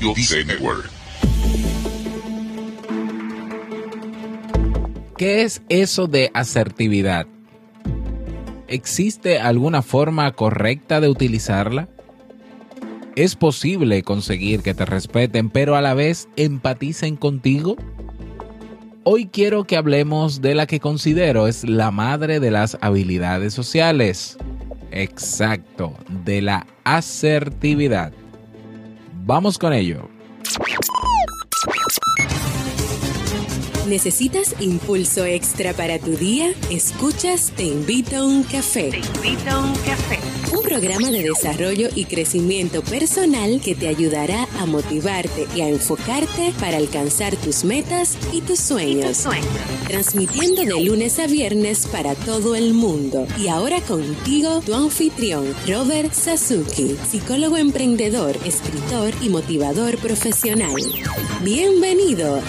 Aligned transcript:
Network. 0.00 0.90
¿Qué 5.16 5.42
es 5.42 5.62
eso 5.70 6.06
de 6.06 6.30
asertividad? 6.34 7.26
¿Existe 8.68 9.38
alguna 9.38 9.80
forma 9.80 10.30
correcta 10.32 11.00
de 11.00 11.08
utilizarla? 11.08 11.88
¿Es 13.14 13.36
posible 13.36 14.02
conseguir 14.02 14.60
que 14.62 14.74
te 14.74 14.84
respeten 14.84 15.48
pero 15.48 15.76
a 15.76 15.80
la 15.80 15.94
vez 15.94 16.28
empaticen 16.36 17.16
contigo? 17.16 17.76
Hoy 19.04 19.28
quiero 19.28 19.64
que 19.64 19.76
hablemos 19.76 20.42
de 20.42 20.54
la 20.54 20.66
que 20.66 20.80
considero 20.80 21.46
es 21.46 21.64
la 21.64 21.90
madre 21.90 22.40
de 22.40 22.50
las 22.50 22.76
habilidades 22.82 23.54
sociales. 23.54 24.36
Exacto, 24.90 25.94
de 26.24 26.42
la 26.42 26.66
asertividad. 26.84 28.12
Vamos 29.26 29.58
con 29.58 29.72
ello. 29.72 30.08
¿Necesitas 33.88 34.54
impulso 34.60 35.24
extra 35.24 35.72
para 35.72 35.98
tu 35.98 36.12
día? 36.12 36.52
Escuchas 36.70 37.50
Te 37.56 37.64
invito 37.64 38.18
a 38.18 38.24
un 38.24 38.44
café. 38.44 38.90
Te 38.90 38.98
invito 38.98 39.50
a 39.50 39.58
un 39.58 39.74
café. 39.78 40.35
Un 40.52 40.62
programa 40.62 41.10
de 41.10 41.22
desarrollo 41.22 41.88
y 41.94 42.04
crecimiento 42.04 42.82
personal 42.82 43.60
que 43.60 43.74
te 43.74 43.88
ayudará 43.88 44.46
a 44.58 44.66
motivarte 44.66 45.46
y 45.54 45.60
a 45.60 45.68
enfocarte 45.68 46.52
para 46.60 46.76
alcanzar 46.76 47.36
tus 47.36 47.64
metas 47.64 48.16
y 48.32 48.40
tus 48.40 48.60
sueños. 48.60 49.24
Transmitiendo 49.88 50.62
de 50.62 50.84
lunes 50.84 51.18
a 51.18 51.26
viernes 51.26 51.86
para 51.86 52.14
todo 52.14 52.54
el 52.54 52.74
mundo. 52.74 53.26
Y 53.38 53.48
ahora 53.48 53.80
contigo, 53.80 54.60
tu 54.64 54.74
anfitrión, 54.74 55.54
Robert 55.66 56.12
Sasuki, 56.12 56.96
psicólogo 57.10 57.56
emprendedor, 57.56 58.36
escritor 58.44 59.12
y 59.20 59.28
motivador 59.28 59.98
profesional. 59.98 60.74
Bienvenido. 61.42 62.40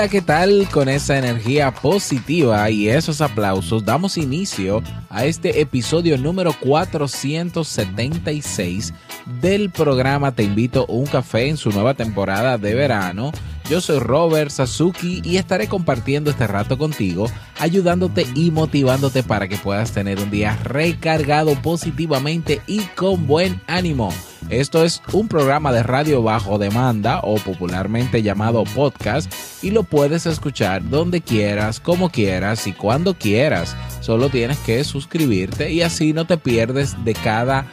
Hola, 0.00 0.08
¿qué 0.08 0.22
tal? 0.22 0.66
Con 0.72 0.88
esa 0.88 1.18
energía 1.18 1.74
positiva 1.74 2.70
y 2.70 2.88
esos 2.88 3.20
aplausos 3.20 3.84
damos 3.84 4.16
inicio 4.16 4.82
a 5.10 5.26
este 5.26 5.60
episodio 5.60 6.16
número 6.16 6.54
476 6.58 8.94
del 9.42 9.68
programa 9.68 10.32
Te 10.32 10.42
invito 10.42 10.86
a 10.88 10.90
un 10.90 11.04
café 11.04 11.48
en 11.48 11.58
su 11.58 11.68
nueva 11.68 11.92
temporada 11.92 12.56
de 12.56 12.74
verano. 12.74 13.30
Yo 13.70 13.80
soy 13.80 14.00
Robert 14.00 14.50
Sasuki 14.50 15.22
y 15.24 15.36
estaré 15.36 15.68
compartiendo 15.68 16.28
este 16.32 16.48
rato 16.48 16.76
contigo, 16.76 17.30
ayudándote 17.60 18.26
y 18.34 18.50
motivándote 18.50 19.22
para 19.22 19.46
que 19.46 19.58
puedas 19.58 19.92
tener 19.92 20.18
un 20.18 20.28
día 20.28 20.58
recargado 20.64 21.54
positivamente 21.62 22.60
y 22.66 22.80
con 22.96 23.28
buen 23.28 23.62
ánimo. 23.68 24.12
Esto 24.48 24.82
es 24.82 25.00
un 25.12 25.28
programa 25.28 25.70
de 25.70 25.84
radio 25.84 26.20
bajo 26.20 26.58
demanda 26.58 27.20
o 27.22 27.36
popularmente 27.36 28.24
llamado 28.24 28.64
podcast 28.64 29.32
y 29.62 29.70
lo 29.70 29.84
puedes 29.84 30.26
escuchar 30.26 30.90
donde 30.90 31.20
quieras, 31.20 31.78
como 31.78 32.10
quieras 32.10 32.66
y 32.66 32.72
cuando 32.72 33.14
quieras. 33.14 33.76
Solo 34.00 34.30
tienes 34.30 34.58
que 34.58 34.82
suscribirte 34.82 35.70
y 35.70 35.82
así 35.82 36.12
no 36.12 36.26
te 36.26 36.38
pierdes 36.38 36.96
de 37.04 37.14
cada, 37.14 37.68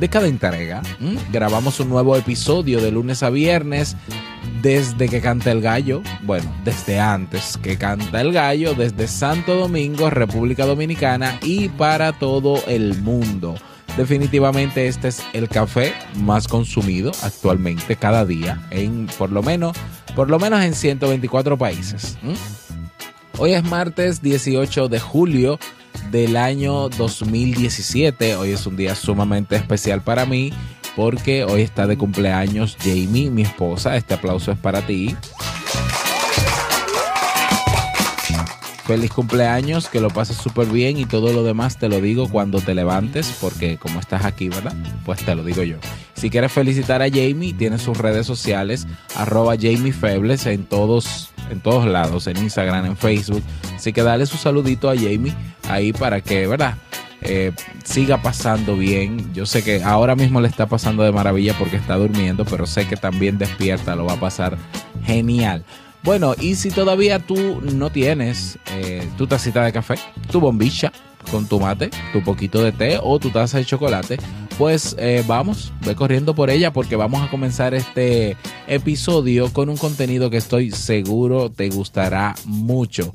de 0.00 0.08
cada 0.08 0.26
entrega. 0.26 0.80
¿Mm? 1.00 1.16
Grabamos 1.30 1.80
un 1.80 1.90
nuevo 1.90 2.16
episodio 2.16 2.80
de 2.80 2.92
lunes 2.92 3.22
a 3.22 3.28
viernes 3.28 3.94
desde 4.62 5.08
que 5.08 5.20
canta 5.20 5.50
el 5.52 5.60
gallo, 5.60 6.02
bueno, 6.22 6.52
desde 6.64 6.98
antes 6.98 7.56
que 7.56 7.76
canta 7.76 8.20
el 8.20 8.32
gallo, 8.32 8.74
desde 8.74 9.06
Santo 9.08 9.54
Domingo, 9.54 10.10
República 10.10 10.66
Dominicana 10.66 11.38
y 11.42 11.68
para 11.68 12.12
todo 12.12 12.62
el 12.66 13.00
mundo. 13.02 13.54
Definitivamente 13.96 14.88
este 14.88 15.08
es 15.08 15.22
el 15.32 15.48
café 15.48 15.92
más 16.16 16.48
consumido 16.48 17.12
actualmente 17.22 17.94
cada 17.94 18.24
día 18.24 18.60
en 18.70 19.06
por 19.18 19.30
lo 19.30 19.40
menos 19.42 19.76
por 20.16 20.30
lo 20.30 20.38
menos 20.38 20.62
en 20.62 20.74
124 20.74 21.58
países. 21.58 22.18
Hoy 23.38 23.52
es 23.52 23.64
martes 23.64 24.22
18 24.22 24.88
de 24.88 25.00
julio 25.00 25.58
del 26.10 26.36
año 26.36 26.88
2017. 26.88 28.36
Hoy 28.36 28.50
es 28.50 28.66
un 28.66 28.76
día 28.76 28.94
sumamente 28.94 29.56
especial 29.56 30.02
para 30.02 30.24
mí 30.24 30.52
porque 30.96 31.44
hoy 31.44 31.62
está 31.62 31.86
de 31.86 31.96
cumpleaños 31.96 32.76
Jamie, 32.80 33.30
mi 33.30 33.42
esposa. 33.42 33.96
Este 33.96 34.14
aplauso 34.14 34.52
es 34.52 34.58
para 34.58 34.82
ti. 34.82 35.16
Feliz 38.86 39.10
cumpleaños, 39.12 39.88
que 39.88 39.98
lo 39.98 40.10
pases 40.10 40.36
súper 40.36 40.66
bien 40.66 40.98
y 40.98 41.06
todo 41.06 41.32
lo 41.32 41.42
demás 41.42 41.78
te 41.78 41.88
lo 41.88 42.02
digo 42.02 42.28
cuando 42.28 42.60
te 42.60 42.74
levantes, 42.74 43.34
porque 43.40 43.78
como 43.78 43.98
estás 43.98 44.26
aquí, 44.26 44.50
¿verdad? 44.50 44.74
Pues 45.06 45.24
te 45.24 45.34
lo 45.34 45.42
digo 45.42 45.62
yo. 45.62 45.76
Si 46.14 46.28
quieres 46.28 46.52
felicitar 46.52 47.00
a 47.00 47.08
Jamie, 47.08 47.54
tiene 47.54 47.78
sus 47.78 47.96
redes 47.96 48.26
sociales, 48.26 48.86
arroba 49.16 49.54
Jamie 49.56 49.94
en 50.44 50.64
todos, 50.64 51.30
en 51.50 51.60
todos 51.60 51.86
lados, 51.86 52.26
en 52.26 52.36
Instagram, 52.36 52.84
en 52.84 52.96
Facebook. 52.98 53.42
Así 53.74 53.94
que 53.94 54.02
dale 54.02 54.26
su 54.26 54.36
saludito 54.36 54.90
a 54.90 54.94
Jamie 54.94 55.34
ahí 55.66 55.94
para 55.94 56.20
que, 56.20 56.46
¿verdad? 56.46 56.76
Eh, 57.24 57.52
siga 57.84 58.20
pasando 58.20 58.76
bien. 58.76 59.32
Yo 59.32 59.46
sé 59.46 59.64
que 59.64 59.82
ahora 59.82 60.14
mismo 60.14 60.40
le 60.40 60.48
está 60.48 60.66
pasando 60.66 61.02
de 61.02 61.12
maravilla 61.12 61.54
porque 61.58 61.76
está 61.76 61.96
durmiendo, 61.96 62.44
pero 62.44 62.66
sé 62.66 62.86
que 62.86 62.96
también 62.96 63.38
despierta, 63.38 63.96
lo 63.96 64.04
va 64.04 64.12
a 64.14 64.20
pasar 64.20 64.56
genial. 65.04 65.64
Bueno, 66.02 66.34
y 66.38 66.54
si 66.54 66.70
todavía 66.70 67.18
tú 67.18 67.62
no 67.62 67.88
tienes 67.88 68.58
eh, 68.72 69.08
tu 69.16 69.26
tacita 69.26 69.64
de 69.64 69.72
café, 69.72 69.94
tu 70.30 70.38
bombilla 70.38 70.92
con 71.30 71.46
tu 71.46 71.58
mate, 71.58 71.88
tu 72.12 72.22
poquito 72.22 72.62
de 72.62 72.72
té 72.72 72.98
o 73.02 73.18
tu 73.18 73.30
taza 73.30 73.56
de 73.56 73.64
chocolate, 73.64 74.18
pues 74.58 74.94
eh, 74.98 75.24
vamos, 75.26 75.72
ve 75.80 75.94
corriendo 75.94 76.34
por 76.34 76.50
ella 76.50 76.72
porque 76.74 76.96
vamos 76.96 77.22
a 77.22 77.30
comenzar 77.30 77.72
este 77.72 78.36
episodio 78.66 79.52
con 79.52 79.70
un 79.70 79.78
contenido 79.78 80.28
que 80.28 80.36
estoy 80.36 80.70
seguro 80.70 81.50
te 81.50 81.70
gustará 81.70 82.34
mucho. 82.44 83.14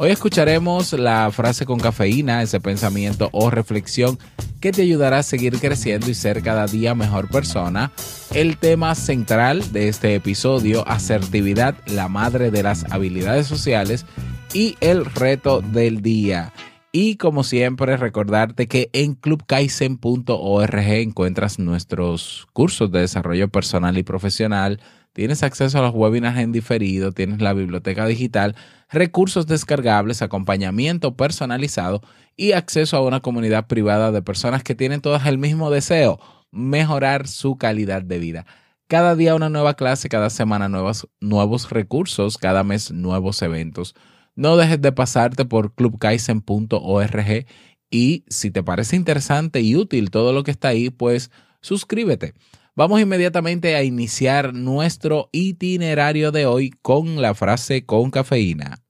Hoy 0.00 0.10
escucharemos 0.10 0.92
la 0.92 1.28
frase 1.32 1.66
con 1.66 1.80
cafeína, 1.80 2.40
ese 2.40 2.60
pensamiento 2.60 3.30
o 3.32 3.50
reflexión 3.50 4.16
que 4.60 4.70
te 4.70 4.82
ayudará 4.82 5.18
a 5.18 5.22
seguir 5.24 5.58
creciendo 5.58 6.08
y 6.08 6.14
ser 6.14 6.40
cada 6.40 6.66
día 6.66 6.94
mejor 6.94 7.28
persona. 7.28 7.90
El 8.32 8.58
tema 8.58 8.94
central 8.94 9.72
de 9.72 9.88
este 9.88 10.14
episodio, 10.14 10.86
asertividad, 10.86 11.74
la 11.86 12.06
madre 12.06 12.52
de 12.52 12.62
las 12.62 12.84
habilidades 12.92 13.48
sociales 13.48 14.06
y 14.54 14.76
el 14.78 15.04
reto 15.04 15.62
del 15.62 16.00
día. 16.00 16.52
Y 16.92 17.16
como 17.16 17.42
siempre, 17.42 17.96
recordarte 17.96 18.68
que 18.68 18.90
en 18.92 19.16
clubkaisen.org 19.16 20.78
encuentras 20.78 21.58
nuestros 21.58 22.46
cursos 22.52 22.92
de 22.92 23.00
desarrollo 23.00 23.48
personal 23.48 23.98
y 23.98 24.04
profesional. 24.04 24.80
Tienes 25.18 25.42
acceso 25.42 25.80
a 25.80 25.82
los 25.82 25.96
webinars 25.96 26.38
en 26.38 26.52
diferido, 26.52 27.10
tienes 27.10 27.40
la 27.40 27.52
biblioteca 27.52 28.06
digital 28.06 28.54
recursos 28.88 29.48
descargables, 29.48 30.22
acompañamiento 30.22 31.16
personalizado 31.16 32.02
y 32.36 32.52
acceso 32.52 32.96
a 32.96 33.04
una 33.04 33.18
comunidad 33.18 33.66
privada 33.66 34.12
de 34.12 34.22
personas 34.22 34.62
que 34.62 34.76
tienen 34.76 35.00
todas 35.00 35.26
el 35.26 35.36
mismo 35.36 35.72
deseo, 35.72 36.20
mejorar 36.52 37.26
su 37.26 37.56
calidad 37.56 38.02
de 38.02 38.20
vida. 38.20 38.46
Cada 38.86 39.16
día 39.16 39.34
una 39.34 39.48
nueva 39.48 39.74
clase, 39.74 40.08
cada 40.08 40.30
semana 40.30 40.68
nuevos, 40.68 41.08
nuevos 41.18 41.68
recursos, 41.70 42.38
cada 42.38 42.62
mes 42.62 42.92
nuevos 42.92 43.42
eventos. 43.42 43.96
No 44.36 44.56
dejes 44.56 44.80
de 44.80 44.92
pasarte 44.92 45.44
por 45.44 45.74
clubkaisen.org 45.74 47.46
y 47.90 48.24
si 48.28 48.52
te 48.52 48.62
parece 48.62 48.94
interesante 48.94 49.62
y 49.62 49.74
útil 49.74 50.12
todo 50.12 50.32
lo 50.32 50.44
que 50.44 50.52
está 50.52 50.68
ahí, 50.68 50.90
pues 50.90 51.32
suscríbete. 51.60 52.34
Vamos 52.78 53.00
inmediatamente 53.00 53.74
a 53.74 53.82
iniciar 53.82 54.54
nuestro 54.54 55.30
itinerario 55.32 56.30
de 56.30 56.46
hoy 56.46 56.70
con 56.80 57.20
la 57.20 57.34
frase 57.34 57.84
con 57.84 58.12
cafeína. 58.12 58.84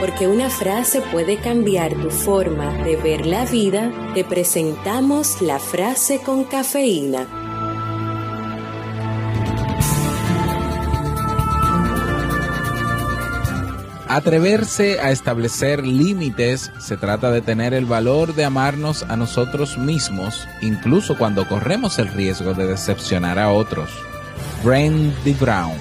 Porque 0.00 0.28
una 0.28 0.48
frase 0.48 1.02
puede 1.12 1.36
cambiar 1.36 1.92
tu 1.92 2.08
forma 2.08 2.72
de 2.84 2.96
ver 2.96 3.26
la 3.26 3.44
vida, 3.44 3.92
te 4.14 4.24
presentamos 4.24 5.42
la 5.42 5.58
frase 5.58 6.20
con 6.24 6.44
cafeína. 6.44 7.35
Atreverse 14.08 15.00
a 15.00 15.10
establecer 15.10 15.84
límites 15.84 16.70
se 16.78 16.96
trata 16.96 17.32
de 17.32 17.40
tener 17.40 17.74
el 17.74 17.86
valor 17.86 18.36
de 18.36 18.44
amarnos 18.44 19.02
a 19.02 19.16
nosotros 19.16 19.78
mismos, 19.78 20.46
incluso 20.62 21.18
cuando 21.18 21.48
corremos 21.48 21.98
el 21.98 22.06
riesgo 22.06 22.54
de 22.54 22.68
decepcionar 22.68 23.40
a 23.40 23.50
otros. 23.50 23.90
Brandy 24.62 25.32
Brown. 25.32 25.76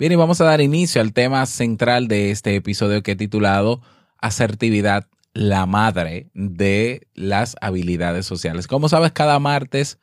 Bien, 0.00 0.10
y 0.10 0.16
vamos 0.16 0.40
a 0.40 0.44
dar 0.46 0.60
inicio 0.60 1.00
al 1.00 1.12
tema 1.12 1.46
central 1.46 2.08
de 2.08 2.32
este 2.32 2.56
episodio 2.56 3.04
que 3.04 3.12
he 3.12 3.16
titulado 3.16 3.82
Asertividad, 4.18 5.06
la 5.32 5.64
madre 5.66 6.30
de 6.34 7.06
las 7.14 7.54
habilidades 7.60 8.26
sociales. 8.26 8.66
Como 8.66 8.88
sabes, 8.88 9.12
cada 9.12 9.38
martes 9.38 10.00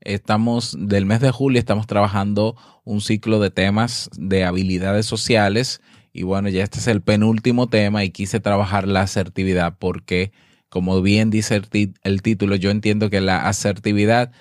estamos, 0.00 0.76
del 0.78 1.06
mes 1.06 1.20
de 1.20 1.30
julio, 1.30 1.58
estamos 1.58 1.86
trabajando 1.86 2.56
un 2.84 3.00
ciclo 3.00 3.40
de 3.40 3.50
temas 3.50 4.10
de 4.16 4.44
habilidades 4.44 5.06
sociales. 5.06 5.80
Y 6.12 6.22
bueno, 6.22 6.48
ya 6.48 6.64
este 6.64 6.78
es 6.78 6.86
el 6.86 7.02
penúltimo 7.02 7.68
tema 7.68 8.04
y 8.04 8.10
quise 8.10 8.40
trabajar 8.40 8.88
la 8.88 9.02
asertividad 9.02 9.76
porque, 9.78 10.32
como 10.68 11.00
bien 11.02 11.30
dice 11.30 11.60
el, 12.02 12.22
título, 12.22 12.56
yo 12.56 12.70
entiendo 12.70 13.10
que 13.10 13.20
la 13.20 13.48
asertividad 13.48 14.32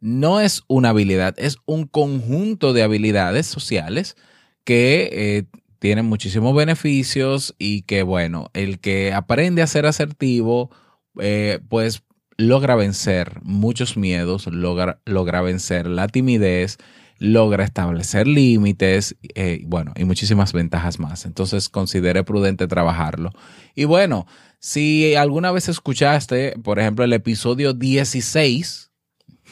no 0.00 0.40
es 0.40 0.62
una 0.66 0.90
habilidad, 0.90 1.34
es 1.38 1.58
un 1.66 1.86
conjunto 1.86 2.72
de 2.72 2.82
habilidades 2.82 3.46
sociales 3.46 4.16
que 4.64 5.10
eh, 5.12 5.44
tienen 5.78 6.06
muchísimos 6.06 6.54
beneficios 6.54 7.54
y 7.58 7.82
que, 7.82 8.02
bueno, 8.02 8.50
el 8.54 8.78
que 8.78 9.12
aprende 9.12 9.62
a 9.62 9.66
ser 9.66 9.86
asertivo, 9.86 10.70
eh, 11.18 11.58
pues 11.68 12.02
logra 12.40 12.74
vencer 12.74 13.40
muchos 13.42 13.96
miedos, 13.96 14.46
logra, 14.46 15.00
logra 15.04 15.42
vencer 15.42 15.86
la 15.86 16.08
timidez, 16.08 16.78
logra 17.18 17.64
establecer 17.64 18.26
límites, 18.26 19.16
eh, 19.34 19.62
bueno, 19.66 19.92
y 19.96 20.04
muchísimas 20.04 20.52
ventajas 20.52 20.98
más. 20.98 21.26
Entonces 21.26 21.68
considere 21.68 22.24
prudente 22.24 22.66
trabajarlo. 22.66 23.30
Y 23.74 23.84
bueno, 23.84 24.26
si 24.58 25.14
alguna 25.14 25.52
vez 25.52 25.68
escuchaste, 25.68 26.54
por 26.62 26.78
ejemplo, 26.78 27.04
el 27.04 27.12
episodio 27.12 27.74
16 27.74 28.90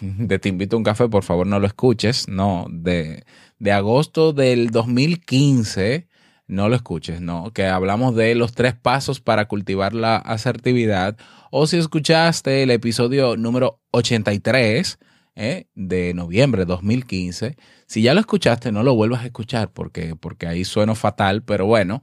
de 0.00 0.38
Te 0.38 0.48
invito 0.48 0.76
a 0.76 0.78
un 0.78 0.84
café, 0.84 1.08
por 1.08 1.24
favor 1.24 1.46
no 1.46 1.58
lo 1.58 1.66
escuches, 1.66 2.28
no, 2.28 2.66
de, 2.70 3.24
de 3.58 3.72
agosto 3.72 4.32
del 4.32 4.70
2015, 4.70 6.07
no 6.48 6.68
lo 6.68 6.74
escuches, 6.74 7.20
no, 7.20 7.52
que 7.52 7.66
hablamos 7.66 8.16
de 8.16 8.34
los 8.34 8.52
tres 8.52 8.74
pasos 8.74 9.20
para 9.20 9.46
cultivar 9.46 9.94
la 9.94 10.16
asertividad 10.16 11.16
o 11.50 11.66
si 11.66 11.76
escuchaste 11.76 12.62
el 12.62 12.70
episodio 12.70 13.36
número 13.36 13.80
83 13.92 14.98
¿eh? 15.36 15.66
de 15.74 16.14
noviembre 16.14 16.62
de 16.62 16.66
2015, 16.66 17.56
si 17.86 18.02
ya 18.02 18.14
lo 18.14 18.20
escuchaste, 18.20 18.72
no 18.72 18.82
lo 18.82 18.94
vuelvas 18.94 19.22
a 19.22 19.26
escuchar 19.26 19.70
porque, 19.72 20.16
porque 20.16 20.46
ahí 20.46 20.64
suena 20.64 20.94
fatal, 20.94 21.42
pero 21.42 21.66
bueno. 21.66 22.02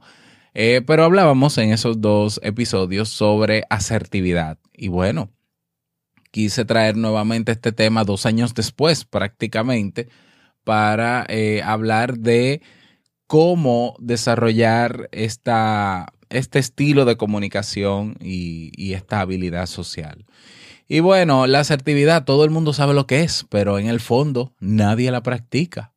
Eh, 0.58 0.80
pero 0.86 1.04
hablábamos 1.04 1.58
en 1.58 1.70
esos 1.70 2.00
dos 2.00 2.40
episodios 2.42 3.10
sobre 3.10 3.64
asertividad. 3.68 4.58
Y 4.72 4.88
bueno, 4.88 5.30
quise 6.30 6.64
traer 6.64 6.96
nuevamente 6.96 7.52
este 7.52 7.72
tema 7.72 8.04
dos 8.04 8.24
años 8.24 8.54
después 8.54 9.04
prácticamente 9.04 10.08
para 10.64 11.26
eh, 11.28 11.62
hablar 11.62 12.18
de 12.18 12.62
cómo 13.26 13.96
desarrollar 13.98 15.08
este 15.12 16.58
estilo 16.58 17.04
de 17.04 17.16
comunicación 17.16 18.16
y, 18.20 18.92
esta 18.92 19.20
habilidad 19.20 19.66
social. 19.66 20.24
Y 20.88 21.00
bueno, 21.00 21.46
la 21.46 21.60
asertividad, 21.60 22.24
todo 22.24 22.44
el 22.44 22.50
mundo 22.50 22.72
sabe 22.72 22.94
lo 22.94 23.06
que 23.06 23.22
es, 23.22 23.44
pero 23.48 23.78
en 23.78 23.88
el 23.88 24.00
fondo 24.00 24.54
nadie 24.60 25.10
la 25.10 25.22
practica. 25.22 25.92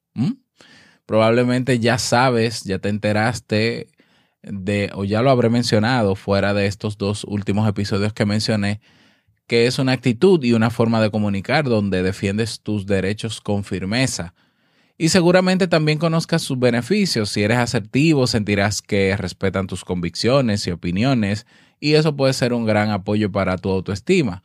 Probablemente 1.06 1.80
ya 1.80 1.98
sabes, 1.98 2.64
ya 2.64 2.80
te 2.80 2.90
enteraste 2.90 3.88
de, 4.44 4.92
o 4.94 5.06
ya 5.06 5.22
lo 5.22 5.32
habré 5.32 5.50
mencionado 5.50 6.16
fuera 6.16 6.54
de 6.54 6.68
estos 6.68 6.98
dos 6.98 7.24
últimos 7.24 7.68
episodios 7.68 8.14
que 8.14 8.26
mencioné, 8.26 8.80
que 9.48 9.66
es 9.66 9.80
una 9.80 9.94
actitud 9.94 10.44
y 10.44 10.54
una 10.54 10.70
forma 10.70 11.02
de 11.02 11.10
comunicar 11.10 11.66
donde 11.66 12.04
defiendes 12.04 12.62
tus 12.62 12.86
derechos 12.86 13.42
con 13.42 13.64
firmeza 13.64 14.36
y 15.02 15.10
seguramente 15.10 15.70
también 15.70 15.98
conozcas 15.98 16.42
sus 16.42 16.60
beneficios. 16.60 17.30
Si 17.30 17.42
eres 17.42 17.58
asertivo, 17.58 18.28
sentirás 18.28 18.82
que 18.82 19.16
respetan 19.16 19.66
tus 19.66 19.86
convicciones 19.86 20.68
y 20.68 20.72
opiniones 20.72 21.48
y 21.80 21.94
eso 21.94 22.18
puede 22.18 22.34
ser 22.34 22.52
un 22.52 22.66
gran 22.66 22.92
apoyo 22.92 23.32
para 23.32 23.58
tu 23.58 23.70
autoestima. 23.70 24.44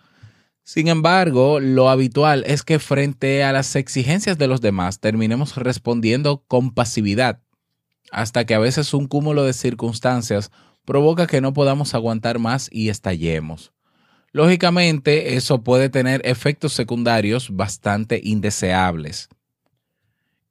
Sin 0.62 0.86
embargo, 0.86 1.58
lo 1.58 1.90
habitual 1.90 2.44
es 2.46 2.62
que 2.62 2.78
frente 2.78 3.42
a 3.42 3.52
las 3.52 3.74
exigencias 3.74 4.38
de 4.38 4.46
los 4.46 4.60
demás 4.60 5.00
terminemos 5.00 5.56
respondiendo 5.56 6.44
con 6.46 6.72
pasividad, 6.72 7.42
hasta 8.12 8.46
que 8.46 8.54
a 8.54 8.60
veces 8.60 8.94
un 8.94 9.08
cúmulo 9.08 9.42
de 9.42 9.54
circunstancias 9.54 10.52
provoca 10.84 11.26
que 11.26 11.40
no 11.40 11.52
podamos 11.52 11.94
aguantar 11.94 12.38
más 12.38 12.68
y 12.70 12.90
estallemos. 12.90 13.72
Lógicamente, 14.30 15.34
eso 15.34 15.64
puede 15.64 15.88
tener 15.88 16.22
efectos 16.24 16.74
secundarios 16.74 17.48
bastante 17.50 18.20
indeseables. 18.22 19.28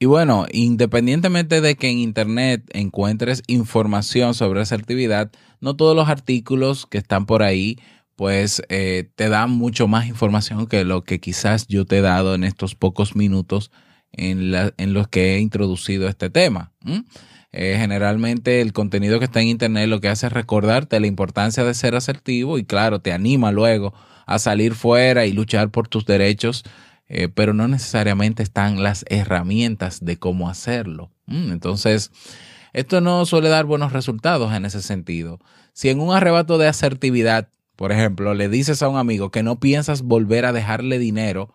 Y 0.03 0.05
bueno, 0.05 0.47
independientemente 0.51 1.61
de 1.61 1.75
que 1.75 1.87
en 1.87 1.97
Internet 1.97 2.69
encuentres 2.73 3.41
información 3.47 4.33
sobre 4.33 4.59
asertividad, 4.59 5.31
no 5.61 5.77
todos 5.77 5.95
los 5.95 6.09
artículos 6.09 6.85
que 6.85 6.97
están 6.97 7.25
por 7.25 7.41
ahí 7.41 7.79
pues 8.17 8.61
eh, 8.67 9.09
te 9.15 9.29
dan 9.29 9.51
mucho 9.51 9.87
más 9.87 10.05
información 10.07 10.67
que 10.67 10.83
lo 10.83 11.05
que 11.05 11.21
quizás 11.21 11.67
yo 11.67 11.85
te 11.85 11.99
he 11.99 12.01
dado 12.01 12.35
en 12.35 12.43
estos 12.43 12.75
pocos 12.75 13.15
minutos 13.15 13.71
en, 14.11 14.51
los 14.93 15.07
que 15.07 15.35
he 15.35 15.39
introducido 15.39 16.09
este 16.09 16.29
tema. 16.29 16.73
Eh, 17.53 17.77
generalmente 17.79 18.59
el 18.59 18.73
contenido 18.73 19.19
que 19.19 19.25
está 19.25 19.39
en 19.39 19.47
Internet 19.47 19.87
lo 19.87 20.01
que 20.01 20.09
hace 20.09 20.27
es 20.27 20.33
recordarte 20.33 20.99
la 20.99 21.07
importancia 21.07 21.63
de 21.63 21.73
ser 21.73 21.95
asertivo 21.95 22.57
y 22.57 22.65
claro, 22.65 22.99
te 22.99 23.13
anima 23.13 23.53
luego 23.53 23.93
a 24.25 24.37
salir 24.37 24.75
fuera 24.75 25.25
y 25.25 25.31
luchar 25.31 25.69
por 25.69 25.87
tus 25.87 26.05
derechos 26.05 26.65
eh, 27.15 27.29
pero 27.29 27.53
no 27.53 27.67
necesariamente 27.67 28.41
están 28.41 28.81
las 28.81 29.05
herramientas 29.07 30.03
de 30.03 30.17
cómo 30.17 30.49
hacerlo. 30.49 31.11
Mm, 31.27 31.51
entonces, 31.51 32.11
esto 32.73 33.01
no 33.01 33.27
suele 33.27 33.49
dar 33.49 33.65
buenos 33.65 33.93
resultados 33.93 34.51
en 34.51 34.65
ese 34.65 34.81
sentido. 34.81 35.37
Si 35.73 35.89
en 35.89 35.99
un 35.99 36.11
arrebato 36.11 36.57
de 36.57 36.67
asertividad, 36.67 37.49
por 37.75 37.91
ejemplo, 37.91 38.33
le 38.33 38.49
dices 38.49 38.81
a 38.81 38.89
un 38.89 38.97
amigo 38.97 39.29
que 39.29 39.43
no 39.43 39.59
piensas 39.59 40.01
volver 40.01 40.43
a 40.45 40.53
dejarle 40.53 40.97
dinero 40.97 41.53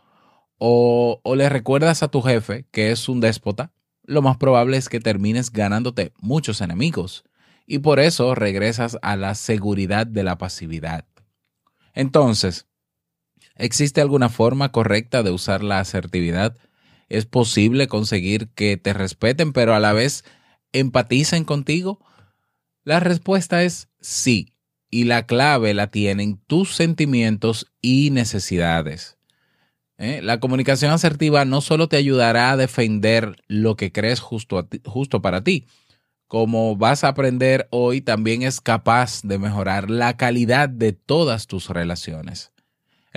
o, 0.59 1.21
o 1.25 1.35
le 1.35 1.49
recuerdas 1.49 2.05
a 2.05 2.09
tu 2.09 2.23
jefe 2.23 2.67
que 2.71 2.93
es 2.93 3.09
un 3.09 3.19
déspota, 3.19 3.73
lo 4.05 4.23
más 4.23 4.37
probable 4.37 4.77
es 4.77 4.89
que 4.89 5.01
termines 5.01 5.51
ganándote 5.51 6.13
muchos 6.21 6.61
enemigos 6.61 7.25
y 7.67 7.81
por 7.81 7.99
eso 7.99 8.37
regresas 8.37 8.97
a 9.03 9.17
la 9.17 9.35
seguridad 9.35 10.07
de 10.07 10.23
la 10.23 10.39
pasividad. 10.39 11.05
Entonces, 11.95 12.68
¿Existe 13.59 14.01
alguna 14.01 14.29
forma 14.29 14.71
correcta 14.71 15.23
de 15.23 15.33
usar 15.33 15.63
la 15.63 15.81
asertividad? 15.81 16.57
¿Es 17.09 17.27
posible 17.27 17.89
conseguir 17.89 18.49
que 18.55 18.77
te 18.77 18.93
respeten, 18.93 19.53
pero 19.53 19.75
a 19.75 19.81
la 19.81 19.93
vez 19.93 20.25
empaticen 20.73 21.45
contigo? 21.45 21.99
La 22.85 23.01
respuesta 23.01 23.65
es 23.65 23.89
sí, 24.01 24.55
y 24.91 25.05
la 25.05 25.27
clave 25.27 25.75
la 25.75 25.91
tienen 25.91 26.39
tus 26.47 26.75
sentimientos 26.75 27.67
y 27.83 28.11
necesidades. 28.11 29.19
¿Eh? 29.99 30.21
La 30.23 30.39
comunicación 30.39 30.93
asertiva 30.93 31.45
no 31.45 31.61
solo 31.61 31.89
te 31.89 31.97
ayudará 31.97 32.53
a 32.53 32.57
defender 32.57 33.43
lo 33.49 33.77
que 33.77 33.91
crees 33.91 34.21
justo, 34.21 34.69
justo 34.85 35.21
para 35.21 35.43
ti, 35.43 35.67
como 36.29 36.77
vas 36.77 37.05
a 37.05 37.09
aprender 37.09 37.67
hoy, 37.71 38.03
también 38.03 38.43
es 38.43 38.61
capaz 38.61 39.23
de 39.23 39.39
mejorar 39.39 39.91
la 39.91 40.17
calidad 40.17 40.69
de 40.69 40.93
todas 40.93 41.47
tus 41.47 41.71
relaciones. 41.71 42.53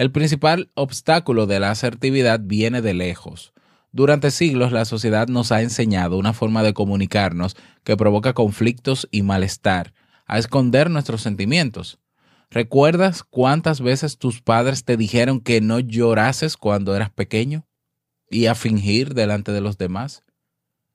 El 0.02 0.12
principal 0.12 0.72
obstáculo 0.74 1.46
de 1.46 1.60
la 1.60 1.70
asertividad 1.70 2.40
viene 2.44 2.82
de 2.82 2.96
lejos. 2.96 3.54
Durante 3.92 4.32
siglos 4.32 4.72
la 4.72 4.84
sociedad 4.86 5.28
nos 5.28 5.52
ha 5.52 5.62
enseñado 5.62 6.18
una 6.18 6.34
forma 6.34 6.64
de 6.64 6.74
comunicarnos 6.74 7.56
que 7.84 7.96
provoca 7.96 8.34
conflictos 8.34 9.08
y 9.12 9.22
malestar, 9.22 9.94
a 10.26 10.40
esconder 10.40 10.90
nuestros 10.90 11.22
sentimientos. 11.22 12.00
¿Recuerdas 12.50 13.22
cuántas 13.22 13.80
veces 13.80 14.18
tus 14.18 14.42
padres 14.42 14.86
te 14.86 14.98
dijeron 14.98 15.40
que 15.40 15.62
no 15.62 15.80
llorases 15.80 16.58
cuando 16.58 16.96
eras 16.96 17.12
pequeño? 17.12 17.68
¿Y 18.28 18.48
a 18.48 18.56
fingir 18.56 19.14
delante 19.14 19.52
de 19.52 19.62
los 19.62 19.78
demás? 19.78 20.24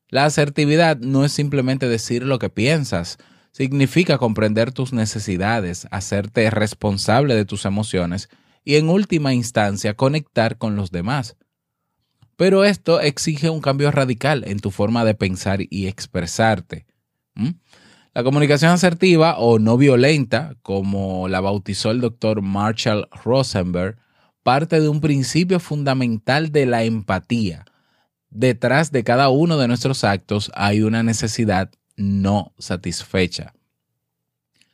La 0.09 0.25
asertividad 0.25 0.99
no 0.99 1.25
es 1.25 1.31
simplemente 1.31 1.89
decir 1.89 2.25
lo 2.25 2.41
que 2.41 2.51
piensas, 2.51 3.19
significa 3.53 4.19
comprender 4.19 4.73
tus 4.73 4.93
necesidades, 4.93 5.87
hacerte 5.93 6.51
responsable 6.51 7.37
de 7.37 7.45
tus 7.45 7.67
emociones 7.67 8.29
y 8.67 8.77
en 8.77 8.91
última 8.91 9.33
instancia 9.33 9.95
conectar 9.95 10.59
con 10.59 10.75
los 10.75 10.91
demás. 10.91 11.37
Pero 12.37 12.65
esto 12.65 13.01
exige 13.01 13.49
un 13.49 13.61
cambio 13.61 13.93
radical 13.93 14.43
en 14.45 14.59
tu 14.59 14.73
forma 14.73 15.05
de 15.05 15.15
pensar 15.15 15.61
y 15.71 15.87
expresarte. 15.87 16.85
La 18.13 18.25
comunicación 18.25 18.73
asertiva 18.73 19.39
o 19.39 19.61
no 19.61 19.77
violenta, 19.77 20.57
como 20.63 21.29
la 21.29 21.41
bautizó 21.41 21.93
el 21.93 22.01
doctor 22.01 22.43
Marshall 22.43 23.09
Rosenberg, 23.25 23.99
parte 24.43 24.81
de 24.81 24.89
un 24.89 25.01
principio 25.01 25.61
fundamental 25.61 26.51
de 26.51 26.67
la 26.67 26.83
empatía, 26.83 27.67
detrás 28.31 28.91
de 28.91 29.05
cada 29.05 29.29
uno 29.29 29.59
de 29.59 29.69
nuestros 29.69 30.03
actos 30.03 30.51
hay 30.55 30.83
una 30.83 31.05
necesidad 31.05 31.71
no 31.97 32.53
satisfecha. 32.59 33.55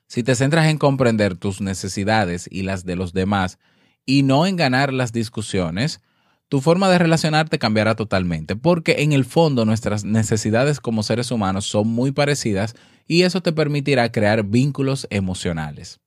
Si 0.06 0.22
te 0.22 0.34
centras 0.34 0.66
en 0.68 0.78
comprender 0.78 1.36
tus 1.36 1.60
necesidades 1.60 2.48
y 2.50 2.62
las 2.62 2.86
de 2.86 2.96
los 2.96 3.12
demás 3.12 3.58
y 4.06 4.22
no 4.22 4.46
en 4.46 4.56
ganar 4.56 4.92
las 4.92 5.12
discusiones, 5.12 6.00
tu 6.48 6.60
forma 6.60 6.90
de 6.90 6.98
relacionarte 6.98 7.58
cambiará 7.58 7.94
totalmente, 7.94 8.56
porque 8.56 8.96
en 8.98 9.12
el 9.12 9.24
fondo 9.24 9.64
nuestras 9.64 10.04
necesidades 10.04 10.80
como 10.80 11.02
seres 11.02 11.30
humanos 11.30 11.64
son 11.64 11.88
muy 11.88 12.12
parecidas 12.12 12.74
y 13.06 13.22
eso 13.22 13.40
te 13.40 13.52
permitirá 13.52 14.12
crear 14.12 14.44
vínculos 14.44 15.06
emocionales. 15.10 16.00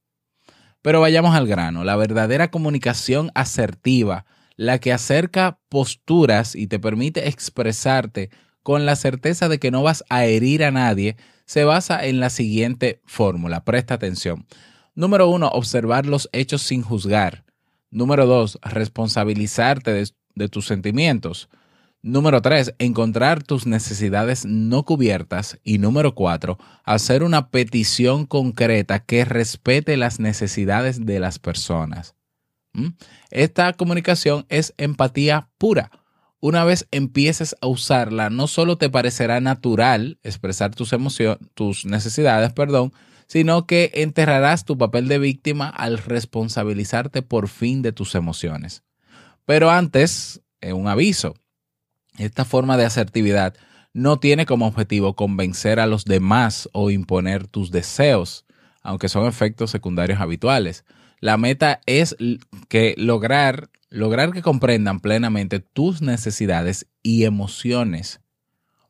Pero 0.82 1.02
vayamos 1.02 1.34
al 1.36 1.48
grano, 1.48 1.84
la 1.84 1.96
verdadera 1.96 2.52
comunicación 2.52 3.32
asertiva, 3.34 4.26
la 4.56 4.78
que 4.78 4.94
acerca 4.94 5.58
posturas 5.68 6.56
y 6.56 6.68
te 6.68 6.78
permite 6.78 7.28
expresarte 7.28 8.30
con 8.62 8.86
la 8.86 8.96
certeza 8.96 9.50
de 9.50 9.58
que 9.58 9.72
no 9.72 9.82
vas 9.82 10.04
a 10.10 10.26
herir 10.26 10.64
a 10.64 10.70
nadie, 10.70 11.18
se 11.46 11.64
basa 11.64 12.06
en 12.06 12.20
la 12.20 12.30
siguiente 12.30 13.02
fórmula. 13.06 13.64
Presta 13.64 13.96
atención. 13.96 14.46
Número 14.94 15.28
uno, 15.28 15.48
observar 15.48 16.06
los 16.06 16.30
hechos 16.34 16.62
sin 16.62 16.84
juzgar. 16.84 17.45
Número 17.96 18.26
dos, 18.26 18.60
responsabilizarte 18.62 19.94
de, 20.36 20.50
tus 20.50 20.68
sentimientos. 20.68 21.48
Número 22.02 22.42
tres, 22.42 22.76
encontrar 22.78 23.42
tus 23.42 23.66
necesidades 23.66 24.46
no 24.46 24.84
cubiertas. 24.84 25.60
Y 25.64 25.78
número 25.78 26.14
cuatro, 26.14 26.58
hacer 26.84 27.24
una 27.24 27.52
petición 27.52 28.26
concreta 28.26 29.00
que 29.00 29.24
respete 29.24 29.96
las 29.96 30.20
necesidades 30.20 31.06
de 31.06 31.22
las 31.22 31.40
personas. 31.40 32.16
¿Mm? 32.74 32.90
Esta 33.32 33.72
comunicación 33.72 34.46
es 34.50 34.74
empatía 34.76 35.48
pura. 35.58 35.90
Una 36.42 36.66
vez 36.66 36.90
empieces 36.92 37.56
a 37.62 37.68
usarla, 37.68 38.30
no 38.30 38.48
solo 38.48 38.78
te 38.78 38.90
parecerá 38.90 39.40
natural 39.40 40.20
expresar 40.22 40.76
tus 40.76 40.92
emociones, 40.92 41.38
tus 41.54 41.86
necesidades, 41.86 42.52
perdón, 42.52 42.92
sino 43.28 43.66
que 43.66 43.92
enterrarás 43.96 44.66
tu 44.66 44.78
papel 44.78 45.08
de 45.08 45.20
víctima 45.20 45.70
al 45.70 45.98
responsabilizarte 45.98 47.22
por 47.22 47.48
fin 47.48 47.82
de 47.82 47.92
tus 47.92 48.16
emociones. 48.16 48.84
Pero 49.46 49.70
antes, 49.70 50.42
eh, 50.62 50.74
un 50.74 50.88
aviso. 50.88 51.36
Esta 52.18 52.46
forma 52.46 52.78
de 52.78 52.86
asertividad 52.86 53.56
no 53.94 54.20
tiene 54.20 54.46
como 54.46 54.68
objetivo 54.68 55.16
convencer 55.16 55.80
a 55.80 55.88
los 55.88 56.06
demás 56.06 56.70
o 56.74 56.90
imponer 56.90 57.48
tus 57.48 57.72
deseos, 57.72 58.46
aunque 58.82 59.10
son 59.10 59.28
efectos 59.28 59.72
secundarios 59.72 60.20
habituales. 60.20 60.86
La 61.20 61.38
meta 61.38 61.82
es 61.86 62.16
que 62.68 62.94
lograr, 62.98 63.70
lograr 63.90 64.32
que 64.32 64.42
comprendan 64.42 65.00
plenamente 65.00 65.60
tus 65.60 66.02
necesidades 66.02 66.88
y 67.04 67.24
emociones. 67.24 68.22